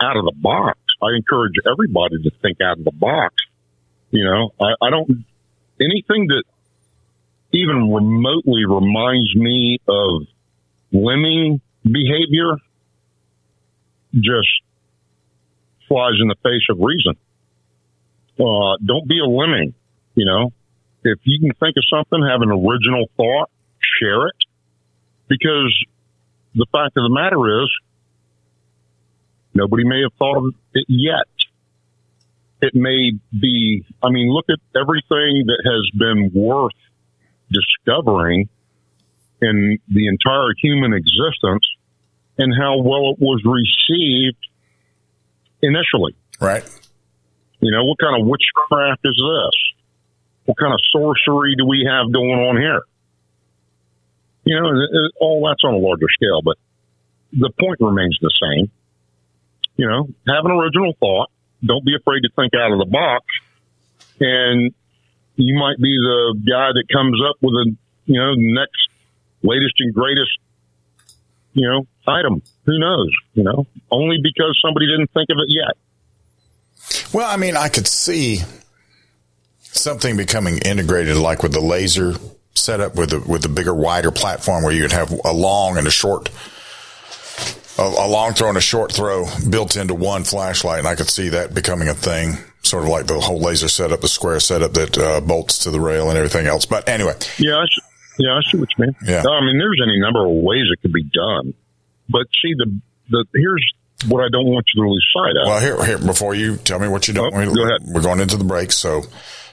out 0.00 0.16
of 0.16 0.24
the 0.24 0.32
box, 0.34 0.78
I 1.02 1.14
encourage 1.16 1.54
everybody 1.70 2.22
to 2.22 2.30
think 2.42 2.60
out 2.60 2.78
of 2.78 2.84
the 2.84 2.92
box. 2.92 3.34
You 4.10 4.24
know, 4.24 4.50
I, 4.60 4.86
I 4.86 4.90
don't 4.90 5.24
anything 5.80 6.28
that 6.28 6.44
even 7.52 7.92
remotely 7.92 8.64
reminds 8.66 9.34
me 9.34 9.78
of 9.88 10.22
lemming 10.92 11.60
behavior 11.84 12.56
just 14.14 14.48
flies 15.88 16.14
in 16.20 16.28
the 16.28 16.36
face 16.42 16.66
of 16.70 16.78
reason. 16.80 17.16
Uh, 18.40 18.76
don't 18.84 19.06
be 19.06 19.18
a 19.18 19.28
lemming. 19.28 19.74
You 20.14 20.24
know, 20.26 20.52
if 21.04 21.18
you 21.24 21.40
can 21.40 21.54
think 21.58 21.76
of 21.76 21.84
something, 21.92 22.26
have 22.26 22.42
an 22.42 22.50
original 22.50 23.06
thought, 23.16 23.50
share 24.00 24.28
it. 24.28 24.36
Because 25.28 25.72
the 26.54 26.66
fact 26.72 26.96
of 26.96 27.04
the 27.04 27.10
matter 27.10 27.62
is, 27.62 27.70
nobody 29.54 29.84
may 29.84 30.02
have 30.02 30.12
thought 30.18 30.38
of 30.38 30.54
it 30.74 30.86
yet. 30.88 31.28
It 32.62 32.74
may 32.74 33.12
be, 33.32 33.84
I 34.02 34.10
mean, 34.10 34.32
look 34.32 34.46
at 34.50 34.58
everything 34.78 35.44
that 35.46 35.62
has 35.64 35.90
been 35.98 36.30
worth 36.34 36.72
discovering 37.50 38.48
in 39.40 39.78
the 39.88 40.08
entire 40.08 40.52
human 40.62 40.92
existence 40.92 41.66
and 42.38 42.52
how 42.54 42.78
well 42.78 43.12
it 43.12 43.18
was 43.18 43.42
received 43.44 44.46
initially. 45.62 46.14
Right. 46.40 46.64
You 47.60 47.70
know, 47.70 47.84
what 47.84 47.98
kind 47.98 48.20
of 48.20 48.26
witchcraft 48.26 49.00
is 49.04 49.16
this? 49.16 49.56
What 50.46 50.56
kind 50.58 50.72
of 50.72 50.80
sorcery 50.90 51.54
do 51.56 51.66
we 51.66 51.86
have 51.88 52.12
going 52.12 52.40
on 52.40 52.56
here? 52.56 52.82
You 54.44 54.60
know, 54.60 54.72
all 55.20 55.46
that's 55.46 55.62
on 55.64 55.74
a 55.74 55.78
larger 55.78 56.08
scale, 56.10 56.40
but 56.42 56.56
the 57.32 57.50
point 57.60 57.78
remains 57.80 58.18
the 58.20 58.32
same. 58.40 58.70
You 59.76 59.86
know, 59.86 60.08
have 60.28 60.44
an 60.44 60.50
original 60.50 60.94
thought. 60.98 61.30
Don't 61.64 61.84
be 61.84 61.94
afraid 61.94 62.20
to 62.22 62.30
think 62.34 62.54
out 62.54 62.72
of 62.72 62.78
the 62.78 62.86
box. 62.86 63.24
And 64.18 64.74
you 65.36 65.58
might 65.58 65.78
be 65.78 65.96
the 65.96 66.34
guy 66.48 66.72
that 66.72 66.84
comes 66.92 67.20
up 67.28 67.36
with 67.40 67.54
a, 67.54 67.76
you 68.06 68.18
know, 68.20 68.34
next 68.34 68.88
latest 69.42 69.74
and 69.78 69.94
greatest, 69.94 70.38
you 71.52 71.68
know, 71.68 71.86
item. 72.06 72.42
Who 72.64 72.78
knows? 72.78 73.10
You 73.34 73.44
know, 73.44 73.66
only 73.90 74.18
because 74.22 74.58
somebody 74.64 74.86
didn't 74.86 75.12
think 75.12 75.28
of 75.30 75.36
it 75.38 75.48
yet. 75.48 75.76
Well, 77.12 77.28
I 77.28 77.36
mean, 77.36 77.56
I 77.56 77.68
could 77.68 77.86
see 77.86 78.40
something 79.62 80.16
becoming 80.16 80.58
integrated, 80.58 81.16
like 81.16 81.42
with 81.42 81.52
the 81.52 81.60
laser 81.60 82.14
setup 82.54 82.96
with 82.96 83.10
the 83.10 83.20
with 83.20 83.42
the 83.42 83.48
bigger, 83.48 83.74
wider 83.74 84.10
platform, 84.10 84.64
where 84.64 84.72
you'd 84.72 84.92
have 84.92 85.12
a 85.24 85.32
long 85.32 85.78
and 85.78 85.86
a 85.86 85.90
short, 85.90 86.30
a, 87.78 87.82
a 87.82 88.08
long 88.08 88.34
throw 88.34 88.48
and 88.48 88.58
a 88.58 88.62
short 88.62 88.92
throw 88.92 89.26
built 89.48 89.76
into 89.76 89.94
one 89.94 90.24
flashlight, 90.24 90.80
and 90.80 90.88
I 90.88 90.94
could 90.94 91.08
see 91.08 91.30
that 91.30 91.54
becoming 91.54 91.88
a 91.88 91.94
thing, 91.94 92.38
sort 92.62 92.84
of 92.84 92.90
like 92.90 93.06
the 93.06 93.18
whole 93.20 93.40
laser 93.40 93.68
setup, 93.68 94.00
the 94.00 94.08
square 94.08 94.40
setup 94.40 94.72
that 94.74 94.98
uh, 94.98 95.20
bolts 95.20 95.58
to 95.60 95.70
the 95.70 95.80
rail 95.80 96.08
and 96.08 96.18
everything 96.18 96.46
else. 96.46 96.66
But 96.66 96.88
anyway, 96.88 97.14
yeah, 97.38 97.56
I 97.56 97.64
see, 97.66 97.82
yeah, 98.18 98.32
I 98.32 98.50
see 98.50 98.58
what 98.58 98.68
you 98.76 98.86
mean. 98.86 98.96
Yeah, 99.06 99.22
I 99.22 99.40
mean, 99.44 99.58
there's 99.58 99.80
any 99.82 99.98
number 100.00 100.24
of 100.24 100.32
ways 100.32 100.64
it 100.72 100.80
could 100.82 100.92
be 100.92 101.04
done, 101.04 101.54
but 102.08 102.26
see 102.42 102.54
the 102.54 102.80
the 103.10 103.24
here's 103.34 103.72
what 104.08 104.24
I 104.24 104.28
don't 104.30 104.46
want 104.46 104.66
you 104.74 104.82
to 104.82 104.88
lose 104.88 105.06
sight 105.14 105.36
of. 105.36 105.46
Well, 105.46 105.60
here, 105.60 105.84
here, 105.84 105.98
before 105.98 106.34
you 106.34 106.56
tell 106.56 106.78
me 106.78 106.88
what 106.88 107.08
you 107.08 107.14
don't, 107.14 107.34
oh, 107.34 107.54
go 107.54 107.64
ahead. 107.64 107.80
We're 107.84 108.02
going 108.02 108.20
into 108.20 108.36
the 108.36 108.44
break. 108.44 108.72
So, 108.72 109.02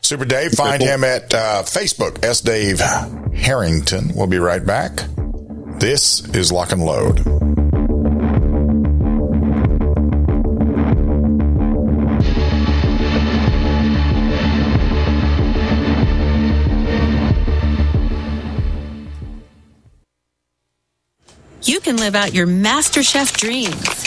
Super 0.02 0.26
Dave, 0.26 0.52
find 0.52 0.82
him 0.82 1.04
at 1.04 1.34
uh, 1.34 1.64
Facebook, 1.64 2.24
S. 2.24 2.42
Dave 2.42 2.80
Harrington. 2.80 4.12
We'll 4.16 4.28
be 4.28 4.40
right 4.40 4.66
back. 4.66 5.02
This 5.80 6.28
is 6.30 6.52
Lock 6.52 6.72
and 6.72 6.84
Load. 6.84 7.20
You 21.64 21.82
can 21.82 21.98
live 21.98 22.16
out 22.16 22.34
your 22.34 22.48
MasterChef 22.48 23.36
dreams 23.36 24.07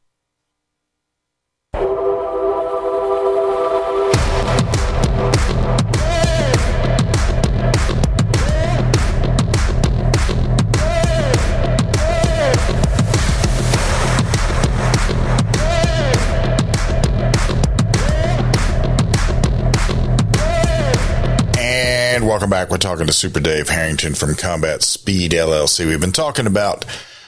Welcome 22.31 22.49
back. 22.49 22.69
We're 22.69 22.77
talking 22.77 23.07
to 23.07 23.11
Super 23.11 23.41
Dave 23.41 23.67
Harrington 23.67 24.15
from 24.15 24.35
Combat 24.35 24.83
Speed 24.83 25.33
LLC. 25.33 25.85
We've 25.85 25.99
been 25.99 26.13
talking 26.13 26.47
about 26.47 26.85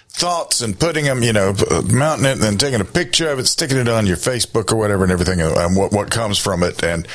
thoughts 0.08 0.62
and 0.62 0.80
putting 0.80 1.04
them, 1.04 1.22
you 1.24 1.34
know, 1.34 1.54
mounting 1.91 2.26
it 2.26 2.32
and 2.32 2.41
then 2.41 2.58
taking 2.58 2.80
a 2.80 2.86
picture 2.86 3.28
of 3.28 3.38
it, 3.38 3.47
sticking 3.47 3.76
it 3.76 3.89
on 3.89 4.08
your 4.08 4.16
Facebook 4.16 4.72
or 4.72 4.78
whatever 4.78 5.04
and 5.04 5.12
everything 5.12 5.41
uh, 5.41 5.54
and 5.58 5.76
what, 5.76 5.91
what 5.91 6.10
comes 6.10 6.38
from 6.39 6.64
it. 6.64 6.82
And 6.86 7.06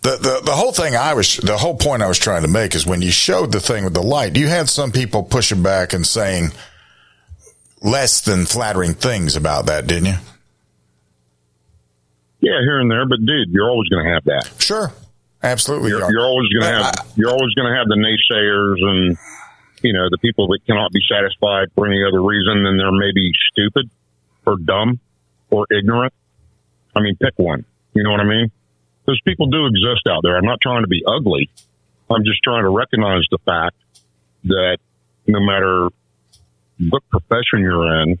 the, 0.00 0.16
the, 0.16 0.40
the 0.42 0.52
whole 0.52 0.72
thing 0.72 0.96
I 0.96 1.12
was, 1.12 1.36
the 1.36 1.58
whole 1.58 1.76
point 1.76 2.00
I 2.00 2.08
was 2.08 2.18
trying 2.18 2.42
to 2.42 2.48
make 2.48 2.74
is 2.74 2.86
when 2.86 3.02
you 3.02 3.10
showed 3.10 3.52
the 3.52 3.60
thing 3.60 3.84
with 3.84 3.92
the 3.92 4.02
light, 4.02 4.38
you 4.38 4.48
had 4.48 4.70
some 4.70 4.90
people 4.90 5.22
pushing 5.22 5.62
back 5.62 5.92
and 5.92 6.06
saying 6.06 6.48
less 7.82 8.22
than 8.22 8.46
flattering 8.46 8.94
things 8.94 9.36
about 9.36 9.66
that, 9.66 9.86
didn't 9.86 10.06
you? 10.06 10.16
Yeah, 12.40 12.60
here 12.62 12.80
and 12.80 12.90
there, 12.90 13.06
but 13.06 13.18
dude, 13.18 13.50
you're 13.50 13.68
always 13.68 13.90
going 13.90 14.06
to 14.06 14.10
have 14.12 14.24
that. 14.24 14.62
Sure. 14.62 14.90
Absolutely. 15.44 15.90
You're, 15.90 16.10
you're 16.10 16.24
always 16.24 16.48
going 16.48 16.64
to 16.64 16.84
have, 16.84 16.94
you're 17.16 17.30
always 17.30 17.52
going 17.52 17.70
to 17.70 17.76
have 17.76 17.86
the 17.86 18.00
naysayers 18.00 18.80
and, 18.80 19.18
you 19.82 19.92
know, 19.92 20.08
the 20.10 20.16
people 20.18 20.48
that 20.48 20.60
cannot 20.66 20.90
be 20.90 21.00
satisfied 21.06 21.68
for 21.74 21.86
any 21.86 22.02
other 22.02 22.22
reason 22.22 22.64
than 22.64 22.78
they're 22.78 22.90
maybe 22.90 23.30
stupid 23.52 23.90
or 24.46 24.56
dumb 24.56 24.98
or 25.50 25.66
ignorant. 25.70 26.14
I 26.96 27.00
mean, 27.00 27.16
pick 27.16 27.34
one. 27.36 27.66
You 27.92 28.02
know 28.04 28.10
what 28.10 28.20
I 28.20 28.24
mean? 28.24 28.50
Those 29.06 29.20
people 29.20 29.46
do 29.48 29.66
exist 29.66 30.06
out 30.08 30.20
there. 30.22 30.38
I'm 30.38 30.46
not 30.46 30.62
trying 30.62 30.82
to 30.82 30.88
be 30.88 31.02
ugly. 31.06 31.50
I'm 32.10 32.24
just 32.24 32.42
trying 32.42 32.62
to 32.62 32.70
recognize 32.70 33.24
the 33.30 33.38
fact 33.44 33.76
that 34.44 34.78
no 35.26 35.40
matter 35.40 35.88
what 36.88 37.02
profession 37.10 37.60
you're 37.60 38.02
in 38.02 38.18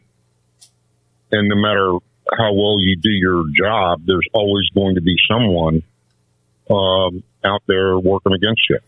and 1.32 1.48
no 1.48 1.56
matter 1.56 1.98
how 2.36 2.52
well 2.52 2.78
you 2.80 2.96
do 2.96 3.10
your 3.10 3.44
job, 3.56 4.02
there's 4.06 4.26
always 4.34 4.68
going 4.74 4.96
to 4.96 5.00
be 5.00 5.16
someone 5.26 5.82
um, 6.70 7.22
out 7.44 7.62
there 7.66 7.98
working 7.98 8.32
against 8.32 8.62
you. 8.70 8.78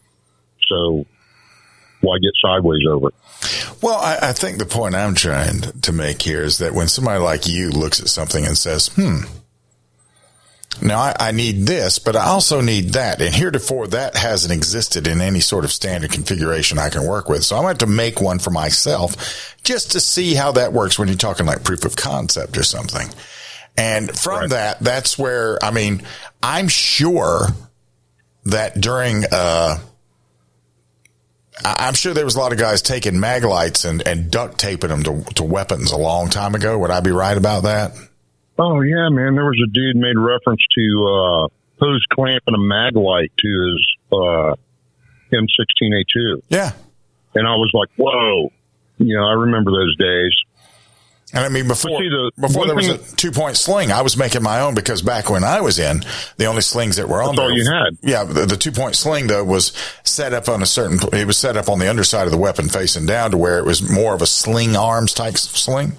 So 0.69 1.07
why 2.01 2.19
get 2.19 2.33
sideways 2.43 2.83
over 2.89 3.09
it? 3.09 3.15
Well, 3.83 3.99
I, 3.99 4.31
I, 4.31 4.33
think 4.33 4.59
the 4.59 4.67
point 4.67 4.95
I'm 4.95 5.15
trying 5.15 5.61
to 5.61 5.93
make 5.93 6.23
here 6.23 6.43
is 6.43 6.59
that 6.59 6.73
when 6.73 6.89
somebody 6.89 7.21
like 7.21 7.47
you 7.47 7.71
looks 7.71 8.01
at 8.01 8.09
something 8.09 8.45
and 8.47 8.57
says, 8.57 8.89
hmm, 8.89 9.21
now 10.83 10.99
I, 10.99 11.17
I, 11.19 11.33
need 11.33 11.67
this, 11.67 11.99
but 11.99 12.17
I 12.17 12.27
also 12.27 12.61
need 12.61 12.91
that. 12.91 13.21
And 13.21 13.35
heretofore 13.35 13.87
that 13.89 14.17
hasn't 14.17 14.53
existed 14.53 15.07
in 15.07 15.21
any 15.21 15.41
sort 15.41 15.65
of 15.65 15.73
standard 15.73 16.11
configuration 16.11 16.79
I 16.79 16.91
can 16.91 17.07
work 17.07 17.29
with. 17.29 17.45
So 17.45 17.57
I'm 17.57 17.63
going 17.63 17.77
to 17.77 17.85
have 17.85 17.91
to 17.91 17.95
make 17.95 18.21
one 18.21 18.39
for 18.39 18.51
myself 18.51 19.57
just 19.63 19.93
to 19.93 20.01
see 20.01 20.35
how 20.35 20.53
that 20.53 20.73
works 20.73 20.99
when 20.99 21.09
you're 21.09 21.17
talking 21.17 21.47
like 21.47 21.65
proof 21.65 21.85
of 21.85 21.97
concept 21.97 22.57
or 22.57 22.63
something. 22.63 23.09
And 23.79 24.17
from 24.17 24.41
right. 24.41 24.51
that, 24.51 24.81
that's 24.81 25.19
where, 25.19 25.63
I 25.63 25.71
mean, 25.71 26.03
I'm 26.43 26.69
sure 26.69 27.49
that 28.47 28.81
during, 28.81 29.25
uh, 29.31 29.79
I'm 31.65 31.95
sure 31.95 32.15
there 32.15 32.25
was 32.25 32.37
a 32.37 32.41
lot 32.41 32.53
of 32.53 32.59
guys 32.59 32.83
taking 32.83 33.15
Maglites 33.15 33.89
and, 33.89 34.07
and 34.07 34.31
duct 34.31 34.59
taping 34.59 34.91
them 34.91 35.03
to, 35.05 35.23
to 35.35 35.45
weapons 35.45 35.93
a 35.93 35.97
long 35.97 36.29
time 36.29 36.55
ago. 36.55 36.79
Would 36.79 36.91
I 36.91 37.01
be 37.01 37.11
right 37.11 37.37
about 37.37 37.65
that? 37.65 37.93
Oh 38.59 38.81
yeah, 38.81 39.09
man. 39.11 39.35
There 39.35 39.45
was 39.45 39.61
a 39.63 39.71
dude 39.71 39.97
made 39.97 40.19
reference 40.19 40.63
to, 40.77 41.07
uh, 41.07 41.49
Poe's 41.79 42.05
clamping 42.11 42.55
a 42.55 42.59
Maglite 42.59 43.33
to 43.39 43.73
his, 43.73 43.87
uh, 44.13 44.55
M16A2. 45.33 46.43
Yeah. 46.49 46.73
And 47.35 47.47
I 47.47 47.53
was 47.57 47.71
like, 47.75 47.91
whoa. 47.97 48.51
You 48.99 49.17
know, 49.17 49.25
I 49.25 49.33
remember 49.33 49.73
those 49.73 49.97
days. 49.97 50.33
And 51.37 51.45
I 51.45 51.51
mean, 51.51 51.69
before 51.69 52.01
see, 52.01 52.09
the, 52.09 52.33
before 52.41 52.67
there 52.67 52.75
was 52.75 52.89
a 52.89 52.97
two 53.17 53.31
point 53.31 53.59
sling, 53.59 53.93
I 53.93 54.01
was 54.01 54.17
making 54.17 54.43
my 54.43 54.61
own 54.61 54.75
because 54.75 55.03
back 55.03 55.29
when 55.29 55.45
I 55.45 55.61
was 55.61 55.79
in, 55.79 56.03
the 56.39 56.47
only 56.47 56.63
slings 56.63 56.97
that 56.97 57.11
were 57.11 57.21
on 57.21 57.37
that's 57.37 57.37
there, 57.37 57.45
all 57.45 57.53
you 57.53 57.71
had. 57.71 57.99
Yeah, 58.01 58.25
the, 58.25 58.47
the 58.47 58.57
two 58.57 58.73
point 58.73 58.97
sling 58.97 59.27
though 59.27 59.45
was 59.45 59.73
set 60.03 60.33
up 60.33 60.49
on 60.49 60.63
a 60.63 60.67
certain. 60.67 60.99
It 61.13 61.27
was 61.27 61.37
set 61.37 61.59
up 61.59 61.69
on 61.69 61.79
the 61.79 61.91
underside 61.91 62.25
of 62.25 62.31
the 62.31 62.39
weapon 62.39 62.71
facing 62.71 63.05
down 63.05 63.33
to 63.33 63.37
where 63.37 63.59
it 63.59 63.67
was 63.67 63.87
more 63.87 64.15
of 64.15 64.23
a 64.23 64.27
sling 64.27 64.77
arms 64.77 65.13
type 65.13 65.37
sling. 65.37 65.93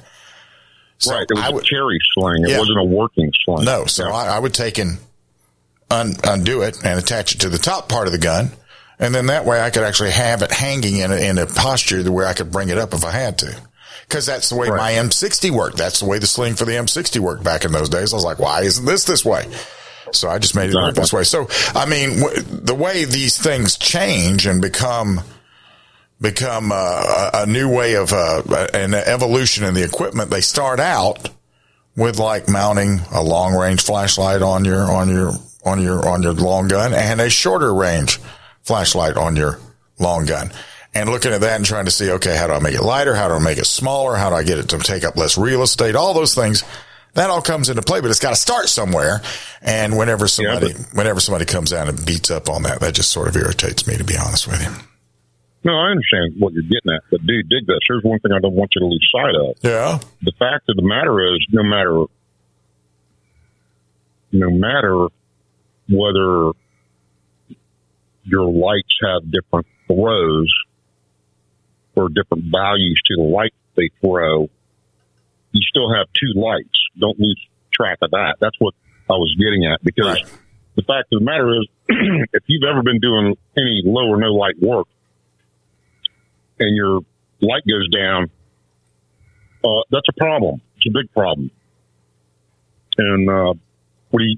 So 0.97 1.13
right, 1.13 1.27
it 1.29 1.35
was 1.35 1.43
I 1.43 1.49
would, 1.51 1.63
a 1.63 1.67
cherry 1.67 1.99
sling. 2.15 2.43
It 2.43 2.49
yeah, 2.49 2.57
wasn't 2.57 2.79
a 2.79 2.83
working 2.83 3.31
sling. 3.45 3.63
No, 3.63 3.85
so 3.85 4.07
yeah. 4.07 4.15
I, 4.15 4.37
I, 4.37 4.39
would 4.39 4.55
take 4.55 4.79
and 4.79 4.97
un, 5.91 6.13
undo 6.23 6.63
it 6.63 6.83
and 6.83 6.97
attach 6.97 7.35
it 7.35 7.41
to 7.41 7.49
the 7.49 7.59
top 7.59 7.89
part 7.89 8.07
of 8.07 8.11
the 8.11 8.17
gun. 8.17 8.49
And 8.97 9.13
then 9.13 9.27
that 9.27 9.45
way 9.45 9.61
I 9.61 9.69
could 9.69 9.83
actually 9.83 10.09
have 10.09 10.41
it 10.41 10.51
hanging 10.51 10.97
in 10.97 11.11
a, 11.11 11.15
in 11.15 11.37
a 11.37 11.45
posture 11.45 12.11
where 12.11 12.25
I 12.25 12.33
could 12.33 12.51
bring 12.51 12.69
it 12.69 12.79
up 12.79 12.95
if 12.95 13.05
I 13.05 13.11
had 13.11 13.37
to 13.39 13.61
because 14.07 14.25
that's 14.25 14.49
the 14.49 14.55
way 14.55 14.69
right. 14.69 14.77
my 14.77 14.91
M60 15.07 15.51
worked. 15.51 15.77
That's 15.77 15.99
the 15.99 16.05
way 16.05 16.19
the 16.19 16.27
sling 16.27 16.55
for 16.55 16.65
the 16.65 16.73
M60 16.73 17.19
worked 17.19 17.43
back 17.43 17.65
in 17.65 17.71
those 17.71 17.89
days. 17.89 18.13
I 18.13 18.15
was 18.15 18.25
like, 18.25 18.39
why 18.39 18.61
isn't 18.61 18.85
this 18.85 19.03
this 19.03 19.25
way? 19.25 19.49
So 20.13 20.29
I 20.29 20.39
just 20.39 20.55
made 20.55 20.69
it 20.69 20.75
work 20.75 20.95
this 20.95 21.11
way. 21.11 21.23
So, 21.23 21.47
I 21.75 21.85
mean, 21.85 22.19
w- 22.21 22.41
the 22.41 22.75
way 22.75 23.03
these 23.03 23.37
things 23.37 23.77
change 23.77 24.45
and 24.45 24.61
become, 24.61 25.19
become 26.21 26.71
uh, 26.73 27.31
a 27.33 27.45
new 27.45 27.69
way 27.69 27.95
of 27.95 28.13
uh, 28.13 28.67
an 28.73 28.93
evolution 28.93 29.65
in 29.65 29.73
the 29.73 29.83
equipment, 29.83 30.29
they 30.29 30.39
start 30.39 30.79
out 30.79 31.29
with 31.97 32.19
like 32.19 32.47
mounting 32.47 33.01
a 33.11 33.21
long 33.21 33.53
range 33.53 33.81
flashlight 33.81 34.41
on 34.41 34.63
your 34.63 34.83
on 34.83 35.09
your 35.09 35.33
on 35.65 35.81
your 35.81 36.07
on 36.07 36.23
your 36.23 36.33
long 36.33 36.67
gun 36.67 36.93
and 36.93 37.19
a 37.19 37.29
shorter 37.29 37.73
range 37.73 38.19
flashlight 38.61 39.17
on 39.17 39.35
your 39.35 39.59
long 39.99 40.25
gun. 40.25 40.51
And 40.97 41.11
looking 41.11 41.31
at 41.31 41.41
that 41.41 41.57
and 41.57 41.63
trying 41.63 41.85
to 41.85 41.91
see, 41.91 42.09
okay, 42.09 42.35
how 42.35 42.47
do 42.47 42.53
I 42.53 42.59
make 42.59 42.73
it 42.73 42.81
lighter? 42.81 43.13
How 43.13 43.27
do 43.27 43.35
I 43.35 43.39
make 43.39 43.59
it 43.59 43.65
smaller? 43.65 44.15
How 44.15 44.31
do 44.31 44.35
I 44.35 44.41
get 44.41 44.57
it 44.57 44.69
to 44.69 44.79
take 44.79 45.03
up 45.03 45.15
less 45.15 45.37
real 45.37 45.61
estate? 45.61 45.95
All 45.95 46.15
those 46.15 46.33
things 46.33 46.63
that 47.13 47.29
all 47.29 47.43
comes 47.43 47.69
into 47.69 47.83
play, 47.83 48.01
but 48.01 48.09
it's 48.09 48.19
got 48.19 48.31
to 48.31 48.35
start 48.35 48.67
somewhere. 48.67 49.21
And 49.61 49.95
whenever 49.95 50.27
somebody, 50.27 50.69
yeah, 50.69 50.85
whenever 50.93 51.19
somebody 51.19 51.45
comes 51.45 51.71
out 51.71 51.87
and 51.87 52.03
beats 52.03 52.31
up 52.31 52.49
on 52.49 52.63
that, 52.63 52.79
that 52.79 52.95
just 52.95 53.11
sort 53.11 53.27
of 53.27 53.35
irritates 53.35 53.85
me, 53.87 53.95
to 53.95 54.03
be 54.03 54.17
honest 54.17 54.47
with 54.47 54.59
you. 54.59 54.71
No, 55.63 55.77
I 55.77 55.91
understand 55.91 56.33
what 56.39 56.53
you're 56.53 56.63
getting 56.63 56.91
at, 56.91 57.03
but 57.11 57.23
dude, 57.27 57.47
dig 57.47 57.67
this. 57.67 57.77
Here's 57.87 58.03
one 58.03 58.19
thing 58.19 58.31
I 58.31 58.39
don't 58.39 58.55
want 58.55 58.71
you 58.73 58.79
to 58.79 58.87
lose 58.87 59.09
sight 59.13 59.35
of. 59.35 59.55
Yeah. 59.61 59.99
The 60.23 60.31
fact 60.39 60.67
of 60.67 60.77
the 60.77 60.81
matter 60.81 61.35
is, 61.35 61.45
no 61.51 61.61
matter, 61.61 62.05
no 64.31 64.49
matter 64.49 65.09
whether 65.89 66.53
your 68.23 68.51
lights 68.51 68.97
have 69.03 69.31
different 69.31 69.67
throws 69.85 70.51
or 71.97 72.09
different 72.09 72.45
values 72.51 73.01
to 73.07 73.15
the 73.17 73.23
light 73.23 73.53
they 73.75 73.89
throw, 74.01 74.49
you 75.51 75.61
still 75.61 75.93
have 75.93 76.07
two 76.13 76.39
lights. 76.39 76.77
Don't 76.99 77.19
lose 77.19 77.39
track 77.73 77.97
of 78.01 78.11
that. 78.11 78.35
That's 78.39 78.55
what 78.59 78.73
I 79.09 79.13
was 79.13 79.35
getting 79.39 79.65
at 79.65 79.83
because 79.83 80.21
right. 80.21 80.25
the 80.75 80.83
fact 80.83 81.11
of 81.11 81.19
the 81.19 81.25
matter 81.25 81.49
is, 81.55 81.67
if 82.33 82.43
you've 82.47 82.69
ever 82.69 82.83
been 82.83 82.99
doing 82.99 83.35
any 83.57 83.81
low 83.85 84.09
or 84.09 84.17
no 84.17 84.33
light 84.33 84.59
work 84.61 84.87
and 86.59 86.75
your 86.75 87.01
light 87.41 87.63
goes 87.67 87.87
down, 87.89 88.29
uh, 89.63 89.81
that's 89.89 90.07
a 90.09 90.13
problem. 90.17 90.61
It's 90.77 90.85
a 90.87 90.91
big 90.91 91.11
problem. 91.13 91.51
And 92.97 93.29
uh, 93.29 93.53
what 94.09 94.19
do 94.19 94.25
you, 94.25 94.37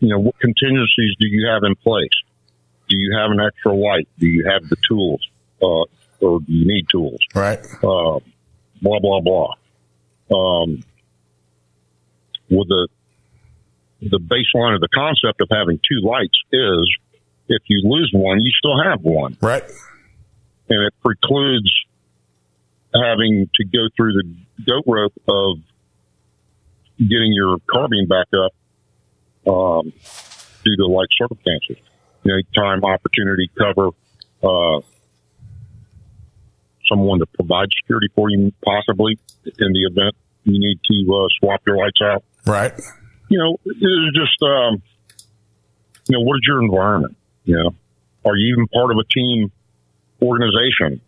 you 0.00 0.08
know, 0.08 0.18
what 0.18 0.38
contingencies 0.40 1.16
do 1.18 1.26
you 1.26 1.48
have 1.48 1.62
in 1.64 1.74
place? 1.76 2.10
Do 2.88 2.96
you 2.96 3.16
have 3.16 3.30
an 3.30 3.40
extra 3.40 3.72
light? 3.72 4.08
Do 4.18 4.26
you 4.26 4.48
have 4.50 4.68
the 4.68 4.76
tools, 4.88 5.20
uh, 5.62 5.84
or 6.20 6.40
you 6.46 6.66
need 6.66 6.88
tools? 6.88 7.18
Right. 7.34 7.58
Uh, 7.82 8.20
blah 8.82 9.00
blah 9.00 9.20
blah. 9.20 9.54
Um, 10.32 10.84
with 12.48 12.68
the 12.68 12.88
the 14.02 14.18
baseline 14.18 14.74
of 14.74 14.80
the 14.80 14.88
concept 14.94 15.40
of 15.40 15.48
having 15.50 15.78
two 15.78 16.06
lights 16.06 16.38
is 16.52 16.96
if 17.48 17.62
you 17.68 17.82
lose 17.84 18.10
one, 18.14 18.40
you 18.40 18.50
still 18.58 18.82
have 18.82 19.02
one. 19.02 19.36
Right. 19.40 19.64
And 20.68 20.86
it 20.86 20.94
precludes 21.02 21.72
having 22.94 23.50
to 23.54 23.64
go 23.64 23.88
through 23.96 24.12
the 24.12 24.34
goat 24.66 24.84
rope 24.86 25.12
of 25.28 25.58
getting 26.98 27.32
your 27.32 27.58
carbine 27.70 28.06
back 28.06 28.28
up 28.32 29.52
um, 29.52 29.92
due 30.64 30.76
to 30.76 30.86
like 30.86 31.08
circumstances. 31.16 31.76
You 32.22 32.34
know, 32.36 32.62
time, 32.62 32.84
opportunity, 32.84 33.50
cover, 33.56 33.88
uh, 34.42 34.80
someone 36.90 37.20
to 37.20 37.26
provide 37.26 37.68
security 37.82 38.08
for 38.14 38.28
you, 38.28 38.52
possibly 38.64 39.18
in 39.44 39.72
the 39.72 39.84
event 39.84 40.14
you 40.44 40.58
need 40.58 40.78
to 40.84 41.14
uh, 41.14 41.28
swap 41.38 41.60
your 41.66 41.76
lights 41.76 42.00
out. 42.02 42.24
Right. 42.46 42.72
You 43.28 43.38
know, 43.38 43.56
it's 43.64 44.16
just, 44.16 44.42
um, 44.42 44.82
you 46.08 46.18
know, 46.18 46.24
what 46.24 46.36
is 46.36 46.42
your 46.46 46.62
environment? 46.62 47.16
You 47.44 47.56
know, 47.56 47.70
are 48.24 48.36
you 48.36 48.54
even 48.54 48.66
part 48.68 48.90
of 48.90 48.98
a 48.98 49.04
team 49.04 49.52
organization? 50.20 51.00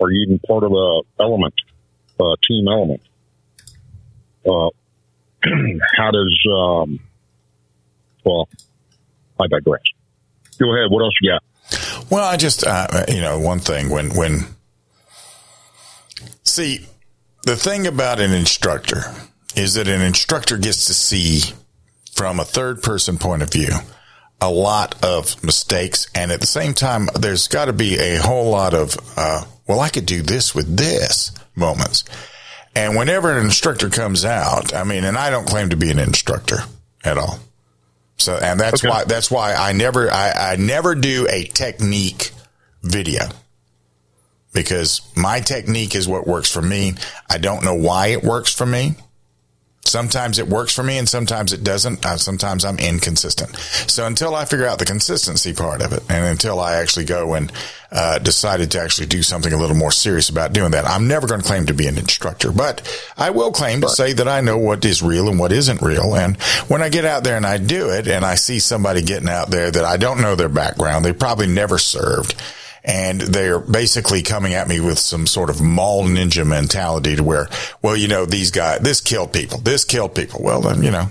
Are 0.00 0.10
you 0.10 0.26
even 0.26 0.38
part 0.40 0.64
of 0.64 0.72
a 0.72 1.00
element, 1.22 1.54
a 2.18 2.34
team 2.46 2.66
element? 2.68 3.02
Uh, 4.46 4.70
how 5.96 6.10
does, 6.10 6.46
um, 6.50 7.00
well, 8.24 8.48
I 9.40 9.46
digress. 9.48 9.82
Go 10.58 10.74
ahead. 10.74 10.90
What 10.90 11.02
else 11.02 11.14
you 11.20 11.32
got? 11.32 11.42
Well, 12.10 12.24
I 12.24 12.36
just, 12.36 12.66
uh, 12.66 13.04
you 13.08 13.20
know, 13.20 13.38
one 13.38 13.58
thing 13.58 13.88
when, 13.88 14.14
when, 14.14 14.46
see, 16.52 16.86
the 17.44 17.56
thing 17.56 17.86
about 17.86 18.20
an 18.20 18.32
instructor 18.32 19.02
is 19.56 19.74
that 19.74 19.88
an 19.88 20.00
instructor 20.00 20.56
gets 20.58 20.86
to 20.86 20.94
see 20.94 21.54
from 22.12 22.38
a 22.38 22.44
third 22.44 22.82
person 22.82 23.18
point 23.18 23.42
of 23.42 23.50
view 23.50 23.70
a 24.40 24.50
lot 24.50 25.02
of 25.04 25.42
mistakes. 25.42 26.06
And 26.14 26.30
at 26.32 26.40
the 26.40 26.46
same 26.46 26.74
time, 26.74 27.08
there's 27.18 27.48
got 27.48 27.66
to 27.66 27.72
be 27.72 27.98
a 27.98 28.16
whole 28.16 28.50
lot 28.50 28.74
of, 28.74 28.96
uh, 29.16 29.44
well, 29.66 29.80
I 29.80 29.88
could 29.88 30.06
do 30.06 30.22
this 30.22 30.54
with 30.54 30.76
this 30.76 31.32
moments. 31.54 32.04
And 32.74 32.96
whenever 32.96 33.30
an 33.30 33.44
instructor 33.44 33.88
comes 33.90 34.24
out, 34.24 34.74
I 34.74 34.84
mean, 34.84 35.04
and 35.04 35.16
I 35.16 35.30
don't 35.30 35.46
claim 35.46 35.70
to 35.70 35.76
be 35.76 35.90
an 35.90 35.98
instructor 35.98 36.58
at 37.04 37.18
all. 37.18 37.38
So, 38.16 38.36
and 38.36 38.58
that's 38.58 38.82
okay. 38.82 38.88
why, 38.88 39.04
that's 39.04 39.30
why 39.30 39.54
I 39.54 39.72
never, 39.72 40.10
I, 40.10 40.52
I 40.52 40.56
never 40.56 40.94
do 40.94 41.26
a 41.30 41.44
technique 41.44 42.32
video 42.82 43.22
because 44.52 45.00
my 45.16 45.40
technique 45.40 45.94
is 45.94 46.08
what 46.08 46.26
works 46.26 46.50
for 46.50 46.62
me. 46.62 46.94
I 47.28 47.38
don't 47.38 47.64
know 47.64 47.74
why 47.74 48.08
it 48.08 48.22
works 48.22 48.52
for 48.52 48.66
me. 48.66 48.96
Sometimes 49.84 50.38
it 50.38 50.46
works 50.46 50.72
for 50.72 50.84
me 50.84 50.96
and 50.96 51.08
sometimes 51.08 51.52
it 51.52 51.64
doesn't. 51.64 52.06
Uh, 52.06 52.16
sometimes 52.16 52.64
I'm 52.64 52.78
inconsistent. 52.78 53.56
So 53.56 54.06
until 54.06 54.36
I 54.36 54.44
figure 54.44 54.66
out 54.66 54.78
the 54.78 54.84
consistency 54.84 55.52
part 55.52 55.82
of 55.82 55.92
it 55.92 56.04
and 56.08 56.24
until 56.24 56.60
I 56.60 56.76
actually 56.76 57.04
go 57.04 57.34
and 57.34 57.52
uh, 57.90 58.20
decided 58.20 58.70
to 58.70 58.80
actually 58.80 59.08
do 59.08 59.24
something 59.24 59.52
a 59.52 59.56
little 59.56 59.74
more 59.74 59.90
serious 59.90 60.28
about 60.28 60.52
doing 60.52 60.70
that, 60.70 60.86
I'm 60.86 61.08
never 61.08 61.26
going 61.26 61.40
to 61.40 61.46
claim 61.46 61.66
to 61.66 61.74
be 61.74 61.88
an 61.88 61.98
instructor, 61.98 62.52
but 62.52 62.80
I 63.18 63.30
will 63.30 63.50
claim 63.50 63.80
to 63.80 63.88
say 63.88 64.12
that 64.12 64.28
I 64.28 64.40
know 64.40 64.56
what 64.56 64.84
is 64.84 65.02
real 65.02 65.28
and 65.28 65.38
what 65.38 65.50
isn't 65.50 65.82
real. 65.82 66.14
And 66.14 66.40
when 66.68 66.80
I 66.80 66.88
get 66.88 67.04
out 67.04 67.24
there 67.24 67.36
and 67.36 67.46
I 67.46 67.58
do 67.58 67.90
it 67.90 68.06
and 68.06 68.24
I 68.24 68.36
see 68.36 68.60
somebody 68.60 69.02
getting 69.02 69.28
out 69.28 69.50
there 69.50 69.70
that 69.70 69.84
I 69.84 69.96
don't 69.96 70.22
know 70.22 70.36
their 70.36 70.48
background, 70.48 71.04
they 71.04 71.12
probably 71.12 71.48
never 71.48 71.76
served 71.76 72.36
and 72.84 73.20
they're 73.20 73.60
basically 73.60 74.22
coming 74.22 74.54
at 74.54 74.68
me 74.68 74.80
with 74.80 74.98
some 74.98 75.26
sort 75.26 75.50
of 75.50 75.60
mall 75.60 76.04
ninja 76.04 76.46
mentality 76.46 77.16
to 77.16 77.22
where, 77.22 77.48
well, 77.80 77.96
you 77.96 78.08
know, 78.08 78.26
these 78.26 78.50
guys, 78.50 78.80
this 78.80 79.00
killed 79.00 79.32
people, 79.32 79.58
this 79.58 79.84
killed 79.84 80.14
people. 80.14 80.42
Well, 80.42 80.60
then, 80.60 80.82
you 80.82 80.90
know, 80.90 81.06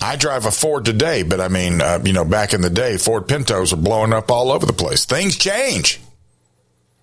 I 0.00 0.16
drive 0.16 0.46
a 0.46 0.50
Ford 0.50 0.86
today, 0.86 1.22
but 1.22 1.40
I 1.40 1.48
mean, 1.48 1.82
uh, 1.82 2.00
you 2.02 2.14
know, 2.14 2.24
back 2.24 2.54
in 2.54 2.62
the 2.62 2.70
day, 2.70 2.96
Ford 2.96 3.28
Pintos 3.28 3.72
were 3.72 3.82
blowing 3.82 4.14
up 4.14 4.30
all 4.30 4.50
over 4.50 4.64
the 4.64 4.72
place. 4.72 5.04
Things 5.04 5.36
change. 5.36 6.00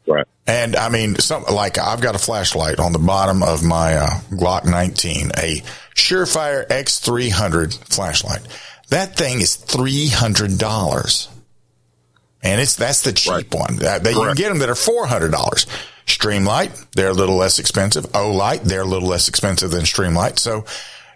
Right. 0.08 0.26
And 0.48 0.76
I 0.76 0.90
mean, 0.90 1.16
some, 1.16 1.44
like 1.44 1.78
I've 1.78 2.02
got 2.02 2.16
a 2.16 2.20
flashlight 2.20 2.80
on 2.80 2.94
the 2.94 3.00
bottom 3.00 3.44
of 3.44 3.64
my 3.64 3.96
uh, 3.98 4.10
Glock 4.32 4.66
19, 4.66 5.32
a 5.38 5.62
Surefire 5.94 6.66
X300 6.68 7.94
flashlight. 7.94 8.42
That 8.90 9.18
thing 9.18 9.42
is 9.42 9.58
$300 9.58 11.28
and 12.48 12.62
it's 12.62 12.76
that's 12.76 13.02
the 13.02 13.14
cheap 13.14 13.32
right. 13.32 13.54
one. 13.54 13.78
That, 13.78 14.04
that 14.04 14.14
you 14.14 14.22
can 14.22 14.36
get 14.36 14.50
them 14.50 14.60
that 14.60 14.70
are 14.70 14.76
four 14.76 15.08
hundred 15.08 15.32
dollars. 15.32 15.66
Streamlight, 16.06 16.92
they're 16.92 17.10
a 17.10 17.14
little 17.14 17.36
less 17.36 17.60
expensive. 17.60 18.06
Olight, 18.14 18.64
they're 18.64 18.82
a 18.82 18.86
little 18.86 19.10
less 19.10 19.28
expensive 19.28 19.72
than 19.72 19.82
Streamlight. 19.82 20.40
So 20.40 20.64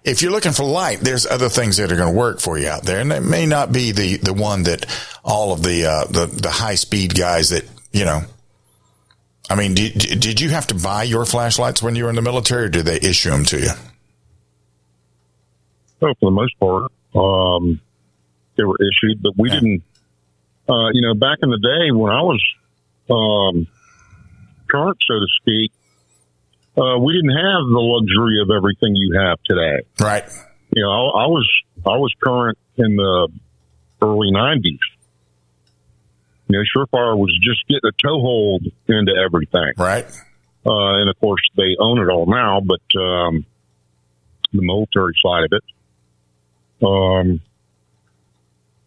if 0.03 0.21
you're 0.21 0.31
looking 0.31 0.51
for 0.51 0.63
light, 0.63 0.99
there's 0.99 1.25
other 1.25 1.47
things 1.47 1.77
that 1.77 1.91
are 1.91 1.95
going 1.95 2.11
to 2.11 2.17
work 2.17 2.39
for 2.39 2.57
you 2.57 2.67
out 2.67 2.83
there, 2.83 2.99
and 2.99 3.11
it 3.11 3.21
may 3.21 3.45
not 3.45 3.71
be 3.71 3.91
the 3.91 4.17
the 4.17 4.33
one 4.33 4.63
that 4.63 4.85
all 5.23 5.53
of 5.53 5.63
the 5.63 5.85
uh, 5.85 6.05
the 6.05 6.25
the 6.25 6.49
high 6.49 6.75
speed 6.75 7.15
guys 7.15 7.49
that 7.49 7.65
you 7.91 8.05
know. 8.05 8.21
I 9.49 9.55
mean, 9.55 9.73
did 9.75 10.19
did 10.19 10.41
you 10.41 10.49
have 10.49 10.67
to 10.67 10.75
buy 10.75 11.03
your 11.03 11.25
flashlights 11.25 11.81
when 11.81 11.95
you 11.95 12.05
were 12.05 12.09
in 12.09 12.15
the 12.15 12.21
military, 12.21 12.65
or 12.65 12.69
did 12.69 12.85
they 12.85 12.97
issue 12.97 13.29
them 13.29 13.43
to 13.45 13.59
you? 13.59 13.71
Well, 15.99 16.13
for 16.19 16.25
the 16.25 16.31
most 16.31 16.59
part, 16.59 16.91
um, 17.15 17.79
they 18.55 18.63
were 18.63 18.77
issued, 18.79 19.21
but 19.21 19.33
we 19.37 19.49
yeah. 19.49 19.55
didn't 19.55 19.83
uh, 20.71 20.89
you 20.93 21.01
know, 21.01 21.13
back 21.13 21.39
in 21.41 21.49
the 21.49 21.59
day 21.59 21.91
when 21.91 22.11
I 22.11 22.21
was 22.21 22.41
um, 23.09 23.67
current, 24.69 24.97
so 25.05 25.15
to 25.15 25.27
speak, 25.41 25.71
uh, 26.77 26.97
we 26.97 27.13
didn't 27.13 27.35
have 27.35 27.67
the 27.67 27.83
luxury 27.83 28.41
of 28.41 28.49
everything 28.55 28.95
you 28.95 29.19
have 29.19 29.37
today. 29.43 29.83
Right. 29.99 30.23
You 30.73 30.83
know, 30.83 30.89
I, 30.89 31.23
I 31.23 31.27
was 31.27 31.49
I 31.85 31.97
was 31.97 32.13
current 32.23 32.57
in 32.77 32.95
the 32.95 33.27
early 34.01 34.31
'90s. 34.31 34.79
You 36.47 36.57
know, 36.57 36.63
Surefire 36.75 37.17
was 37.17 37.37
just 37.43 37.67
getting 37.67 37.89
a 37.89 37.95
toehold 38.01 38.65
into 38.87 39.11
everything. 39.13 39.73
Right. 39.77 40.05
Uh, 40.65 41.01
and 41.01 41.09
of 41.09 41.19
course, 41.19 41.41
they 41.57 41.75
own 41.79 41.99
it 41.99 42.09
all 42.09 42.27
now, 42.27 42.61
but 42.61 42.99
um, 43.01 43.45
the 44.53 44.61
military 44.61 45.13
side 45.25 45.45
of 45.45 45.51
it. 45.51 45.63
Um, 46.85 47.41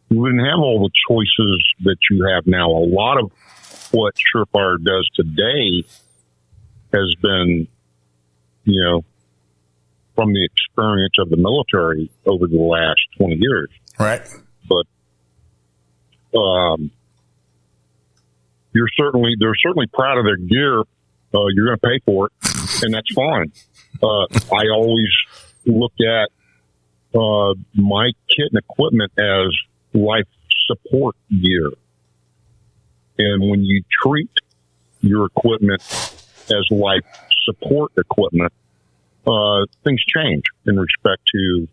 you 0.08 0.20
wouldn't 0.20 0.46
have 0.46 0.58
all 0.58 0.80
the 0.80 0.90
choices 1.08 1.74
that 1.84 1.96
you 2.10 2.26
have 2.34 2.46
now. 2.46 2.68
A 2.68 2.86
lot 2.86 3.18
of 3.18 3.32
what 3.92 4.14
Surefire 4.14 4.82
does 4.82 5.08
today 5.14 5.86
has 6.92 7.14
been, 7.20 7.68
you 8.64 8.82
know, 8.82 9.04
from 10.14 10.32
the 10.32 10.44
experience 10.44 11.14
of 11.18 11.28
the 11.30 11.36
military 11.36 12.10
over 12.24 12.46
the 12.46 12.56
last 12.56 13.00
20 13.18 13.36
years. 13.40 13.68
Right. 13.98 14.22
But, 14.68 16.38
um, 16.38 16.90
you're 18.72 18.88
certainly, 18.96 19.34
they're 19.38 19.56
certainly 19.56 19.86
proud 19.92 20.18
of 20.18 20.24
their 20.24 20.36
gear. 20.36 20.80
Uh, 20.80 21.46
you're 21.52 21.66
going 21.66 21.78
to 21.78 21.86
pay 21.86 21.98
for 22.06 22.26
it 22.26 22.32
and 22.82 22.94
that's 22.94 23.12
fine. 23.14 23.52
uh, 24.02 24.26
I 24.54 24.68
always 24.74 25.10
look 25.66 25.92
at 26.00 26.28
uh, 27.18 27.54
my 27.74 28.10
kit 28.28 28.48
and 28.52 28.58
equipment 28.58 29.12
as 29.18 29.48
life 29.94 30.26
support 30.66 31.16
gear. 31.30 31.70
And 33.18 33.48
when 33.48 33.62
you 33.62 33.82
treat 34.02 34.30
your 35.00 35.26
equipment 35.26 35.82
as 36.50 36.66
life 36.70 37.04
support 37.44 37.92
equipment, 37.96 38.52
uh, 39.26 39.64
things 39.84 40.02
change 40.04 40.44
in 40.66 40.78
respect 40.78 41.22
to 41.32 41.68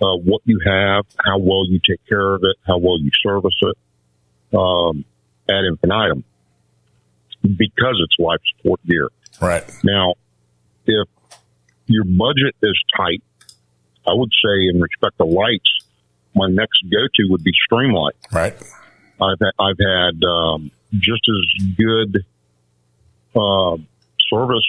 uh, 0.00 0.16
what 0.16 0.42
you 0.44 0.60
have, 0.64 1.06
how 1.24 1.38
well 1.38 1.64
you 1.66 1.80
take 1.80 2.04
care 2.06 2.34
of 2.34 2.42
it, 2.44 2.56
how 2.66 2.78
well 2.78 2.98
you 3.00 3.10
service 3.22 3.58
it, 3.62 3.76
um, 4.56 5.04
ad 5.48 5.64
infinitum, 5.64 6.24
because 7.42 8.00
it's 8.02 8.16
life 8.18 8.40
support 8.56 8.80
gear. 8.86 9.08
Right. 9.40 9.64
Now, 9.82 10.14
if 10.86 11.08
your 11.86 12.04
budget 12.04 12.54
is 12.62 12.78
tight, 12.96 13.22
I 14.06 14.12
would 14.12 14.30
say 14.44 14.68
in 14.72 14.80
respect 14.80 15.18
to 15.18 15.24
lights, 15.24 15.70
my 16.36 16.48
next 16.48 16.84
go-to 16.90 17.30
would 17.30 17.42
be 17.42 17.52
Streamlight. 17.68 18.12
Right. 18.32 18.54
I've 19.20 19.38
had, 19.40 19.52
I've 19.58 19.78
had 19.78 20.24
um, 20.24 20.70
just 20.92 21.22
as 21.28 21.74
good 21.76 22.24
uh, 23.34 23.76
service 24.30 24.66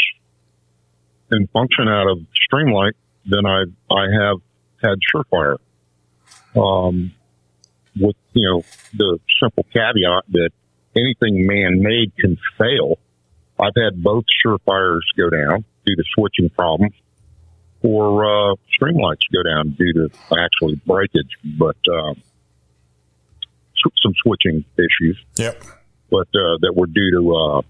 and 1.29 1.49
function 1.51 1.87
out 1.87 2.09
of 2.09 2.19
Streamlight 2.49 2.93
than 3.25 3.45
I 3.45 3.63
I 3.91 4.05
have 4.19 4.37
had 4.81 4.97
Surefire. 5.13 5.57
Um, 6.55 7.11
with 7.99 8.15
you 8.33 8.47
know 8.49 8.63
the 8.93 9.19
simple 9.41 9.65
caveat 9.73 10.23
that 10.29 10.49
anything 10.95 11.45
man-made 11.45 12.15
can 12.17 12.37
fail. 12.57 12.97
I've 13.59 13.75
had 13.75 14.01
both 14.01 14.25
Surefires 14.45 15.01
go 15.17 15.29
down 15.29 15.65
due 15.85 15.95
to 15.95 16.03
switching 16.15 16.49
problems, 16.49 16.93
or 17.83 18.25
uh, 18.25 18.55
Streamlights 18.79 19.27
go 19.33 19.43
down 19.43 19.71
due 19.71 19.93
to 19.93 20.09
actually 20.37 20.75
breakage, 20.85 21.37
but 21.57 21.77
um, 21.91 22.21
some 24.01 24.13
switching 24.23 24.65
issues. 24.77 25.17
Yep. 25.37 25.63
But 26.09 26.27
uh, 26.33 26.57
that 26.61 26.73
were 26.75 26.87
due 26.87 27.11
to 27.11 27.35
uh, 27.35 27.61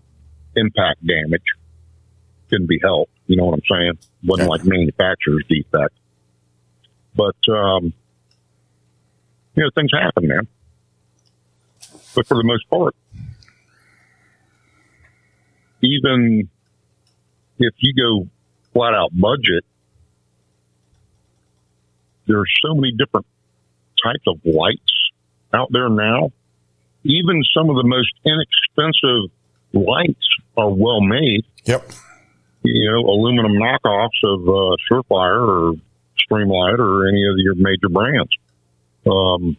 impact 0.55 1.05
damage. 1.05 1.43
Couldn't 2.49 2.67
be 2.67 2.79
helped. 2.81 3.11
You 3.25 3.35
know 3.35 3.45
what 3.45 3.55
I'm 3.55 3.61
saying? 3.69 3.97
Wasn't 4.23 4.49
like 4.49 4.63
manufacturer's 4.63 5.43
defect. 5.49 5.93
But 7.15 7.35
um, 7.51 7.93
you 9.55 9.63
know, 9.63 9.69
things 9.75 9.91
happen, 9.91 10.27
man. 10.27 10.47
But 12.15 12.27
for 12.27 12.37
the 12.37 12.43
most 12.43 12.69
part, 12.69 12.95
even 15.81 16.49
if 17.59 17.73
you 17.79 17.93
go 17.95 18.29
flat 18.73 18.93
out 18.93 19.09
budget, 19.13 19.65
there's 22.28 22.51
so 22.63 22.73
many 22.75 22.91
different 22.91 23.25
types 24.03 24.23
of 24.28 24.39
lights 24.45 25.11
out 25.53 25.69
there 25.71 25.89
now. 25.89 26.32
Even 27.03 27.43
some 27.55 27.69
of 27.69 27.78
the 27.78 27.84
most 27.84 28.13
inexpensive 28.25 29.32
lights 29.73 30.28
are 30.57 30.69
well 30.69 31.01
made. 31.01 31.45
Yep. 31.65 31.89
You 32.63 32.91
know, 32.91 33.09
aluminum 33.09 33.53
knockoffs 33.53 34.19
of 34.23 34.41
uh, 34.47 34.75
Surefire 34.89 35.47
or 35.47 35.73
Streamlight 36.30 36.80
or 36.80 37.07
any 37.07 37.23
of 37.28 37.38
your 37.38 37.55
major 37.55 37.89
brands. 37.89 38.32
Um, 39.05 39.55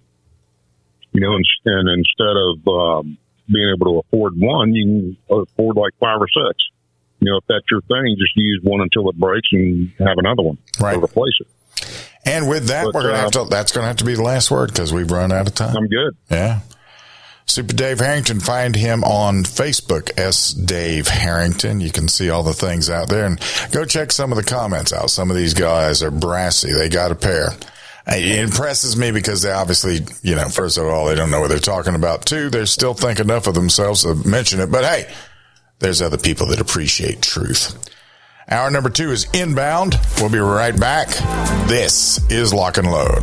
you 1.12 1.20
know, 1.20 1.34
and, 1.34 1.44
and 1.64 1.88
instead 1.88 2.36
of 2.36 2.68
um, 2.68 3.18
being 3.50 3.72
able 3.74 4.02
to 4.02 4.06
afford 4.06 4.38
one, 4.38 4.74
you 4.74 4.84
can 4.84 5.16
afford 5.30 5.76
like 5.76 5.94
five 5.98 6.20
or 6.20 6.28
six. 6.28 6.64
You 7.20 7.30
know, 7.30 7.38
if 7.38 7.44
that's 7.48 7.64
your 7.70 7.80
thing, 7.82 8.16
just 8.18 8.36
use 8.36 8.60
one 8.62 8.80
until 8.80 9.08
it 9.08 9.16
breaks 9.18 9.48
and 9.52 9.90
have 9.98 10.18
another 10.18 10.42
one 10.42 10.58
right. 10.80 10.94
to 10.94 11.02
replace 11.02 11.34
it. 11.40 11.48
And 12.24 12.48
with 12.48 12.66
that, 12.66 12.84
but, 12.84 12.94
we're 12.94 13.02
gonna 13.02 13.14
uh, 13.14 13.20
have 13.20 13.30
to. 13.32 13.46
That's 13.48 13.72
gonna 13.72 13.86
have 13.86 13.96
to 13.98 14.04
be 14.04 14.14
the 14.14 14.22
last 14.22 14.50
word 14.50 14.70
because 14.70 14.92
we've 14.92 15.10
run 15.10 15.32
out 15.32 15.46
of 15.46 15.54
time. 15.54 15.76
I'm 15.76 15.88
good. 15.88 16.16
Yeah. 16.30 16.60
Super 17.46 17.72
Dave 17.72 17.98
Harrington. 17.98 18.40
Find 18.40 18.76
him 18.76 19.02
on 19.04 19.44
Facebook, 19.44 20.10
S 20.18 20.52
Dave 20.52 21.08
Harrington. 21.08 21.80
You 21.80 21.90
can 21.90 22.08
see 22.08 22.28
all 22.28 22.42
the 22.42 22.52
things 22.52 22.90
out 22.90 23.08
there 23.08 23.24
and 23.24 23.40
go 23.72 23.86
check 23.86 24.12
some 24.12 24.30
of 24.30 24.36
the 24.36 24.44
comments 24.44 24.92
out. 24.92 25.10
Some 25.10 25.30
of 25.30 25.36
these 25.36 25.54
guys 25.54 26.02
are 26.02 26.10
brassy. 26.10 26.70
They 26.72 26.90
got 26.90 27.10
a 27.10 27.14
pair. 27.14 27.52
It 28.06 28.38
impresses 28.38 28.96
me 28.96 29.10
because 29.10 29.42
they 29.42 29.50
obviously, 29.50 30.00
you 30.22 30.34
know, 30.34 30.48
first 30.48 30.78
of 30.78 30.86
all, 30.86 31.06
they 31.06 31.14
don't 31.14 31.30
know 31.30 31.40
what 31.40 31.48
they're 31.48 31.58
talking 31.58 31.94
about. 31.94 32.24
Two, 32.24 32.48
they 32.48 32.64
still 32.64 32.94
think 32.94 33.20
enough 33.20 33.46
of 33.46 33.54
themselves 33.54 34.02
to 34.02 34.14
mention 34.14 34.60
it. 34.60 34.70
But 34.70 34.84
hey, 34.84 35.12
there's 35.78 36.02
other 36.02 36.18
people 36.18 36.46
that 36.48 36.60
appreciate 36.60 37.22
truth. 37.22 37.76
Hour 38.50 38.70
number 38.70 38.88
two 38.88 39.10
is 39.10 39.26
inbound. 39.34 40.00
We'll 40.18 40.30
be 40.30 40.38
right 40.38 40.78
back. 40.78 41.08
This 41.68 42.18
is 42.30 42.54
Lock 42.54 42.78
and 42.78 42.90
Load. 42.90 43.22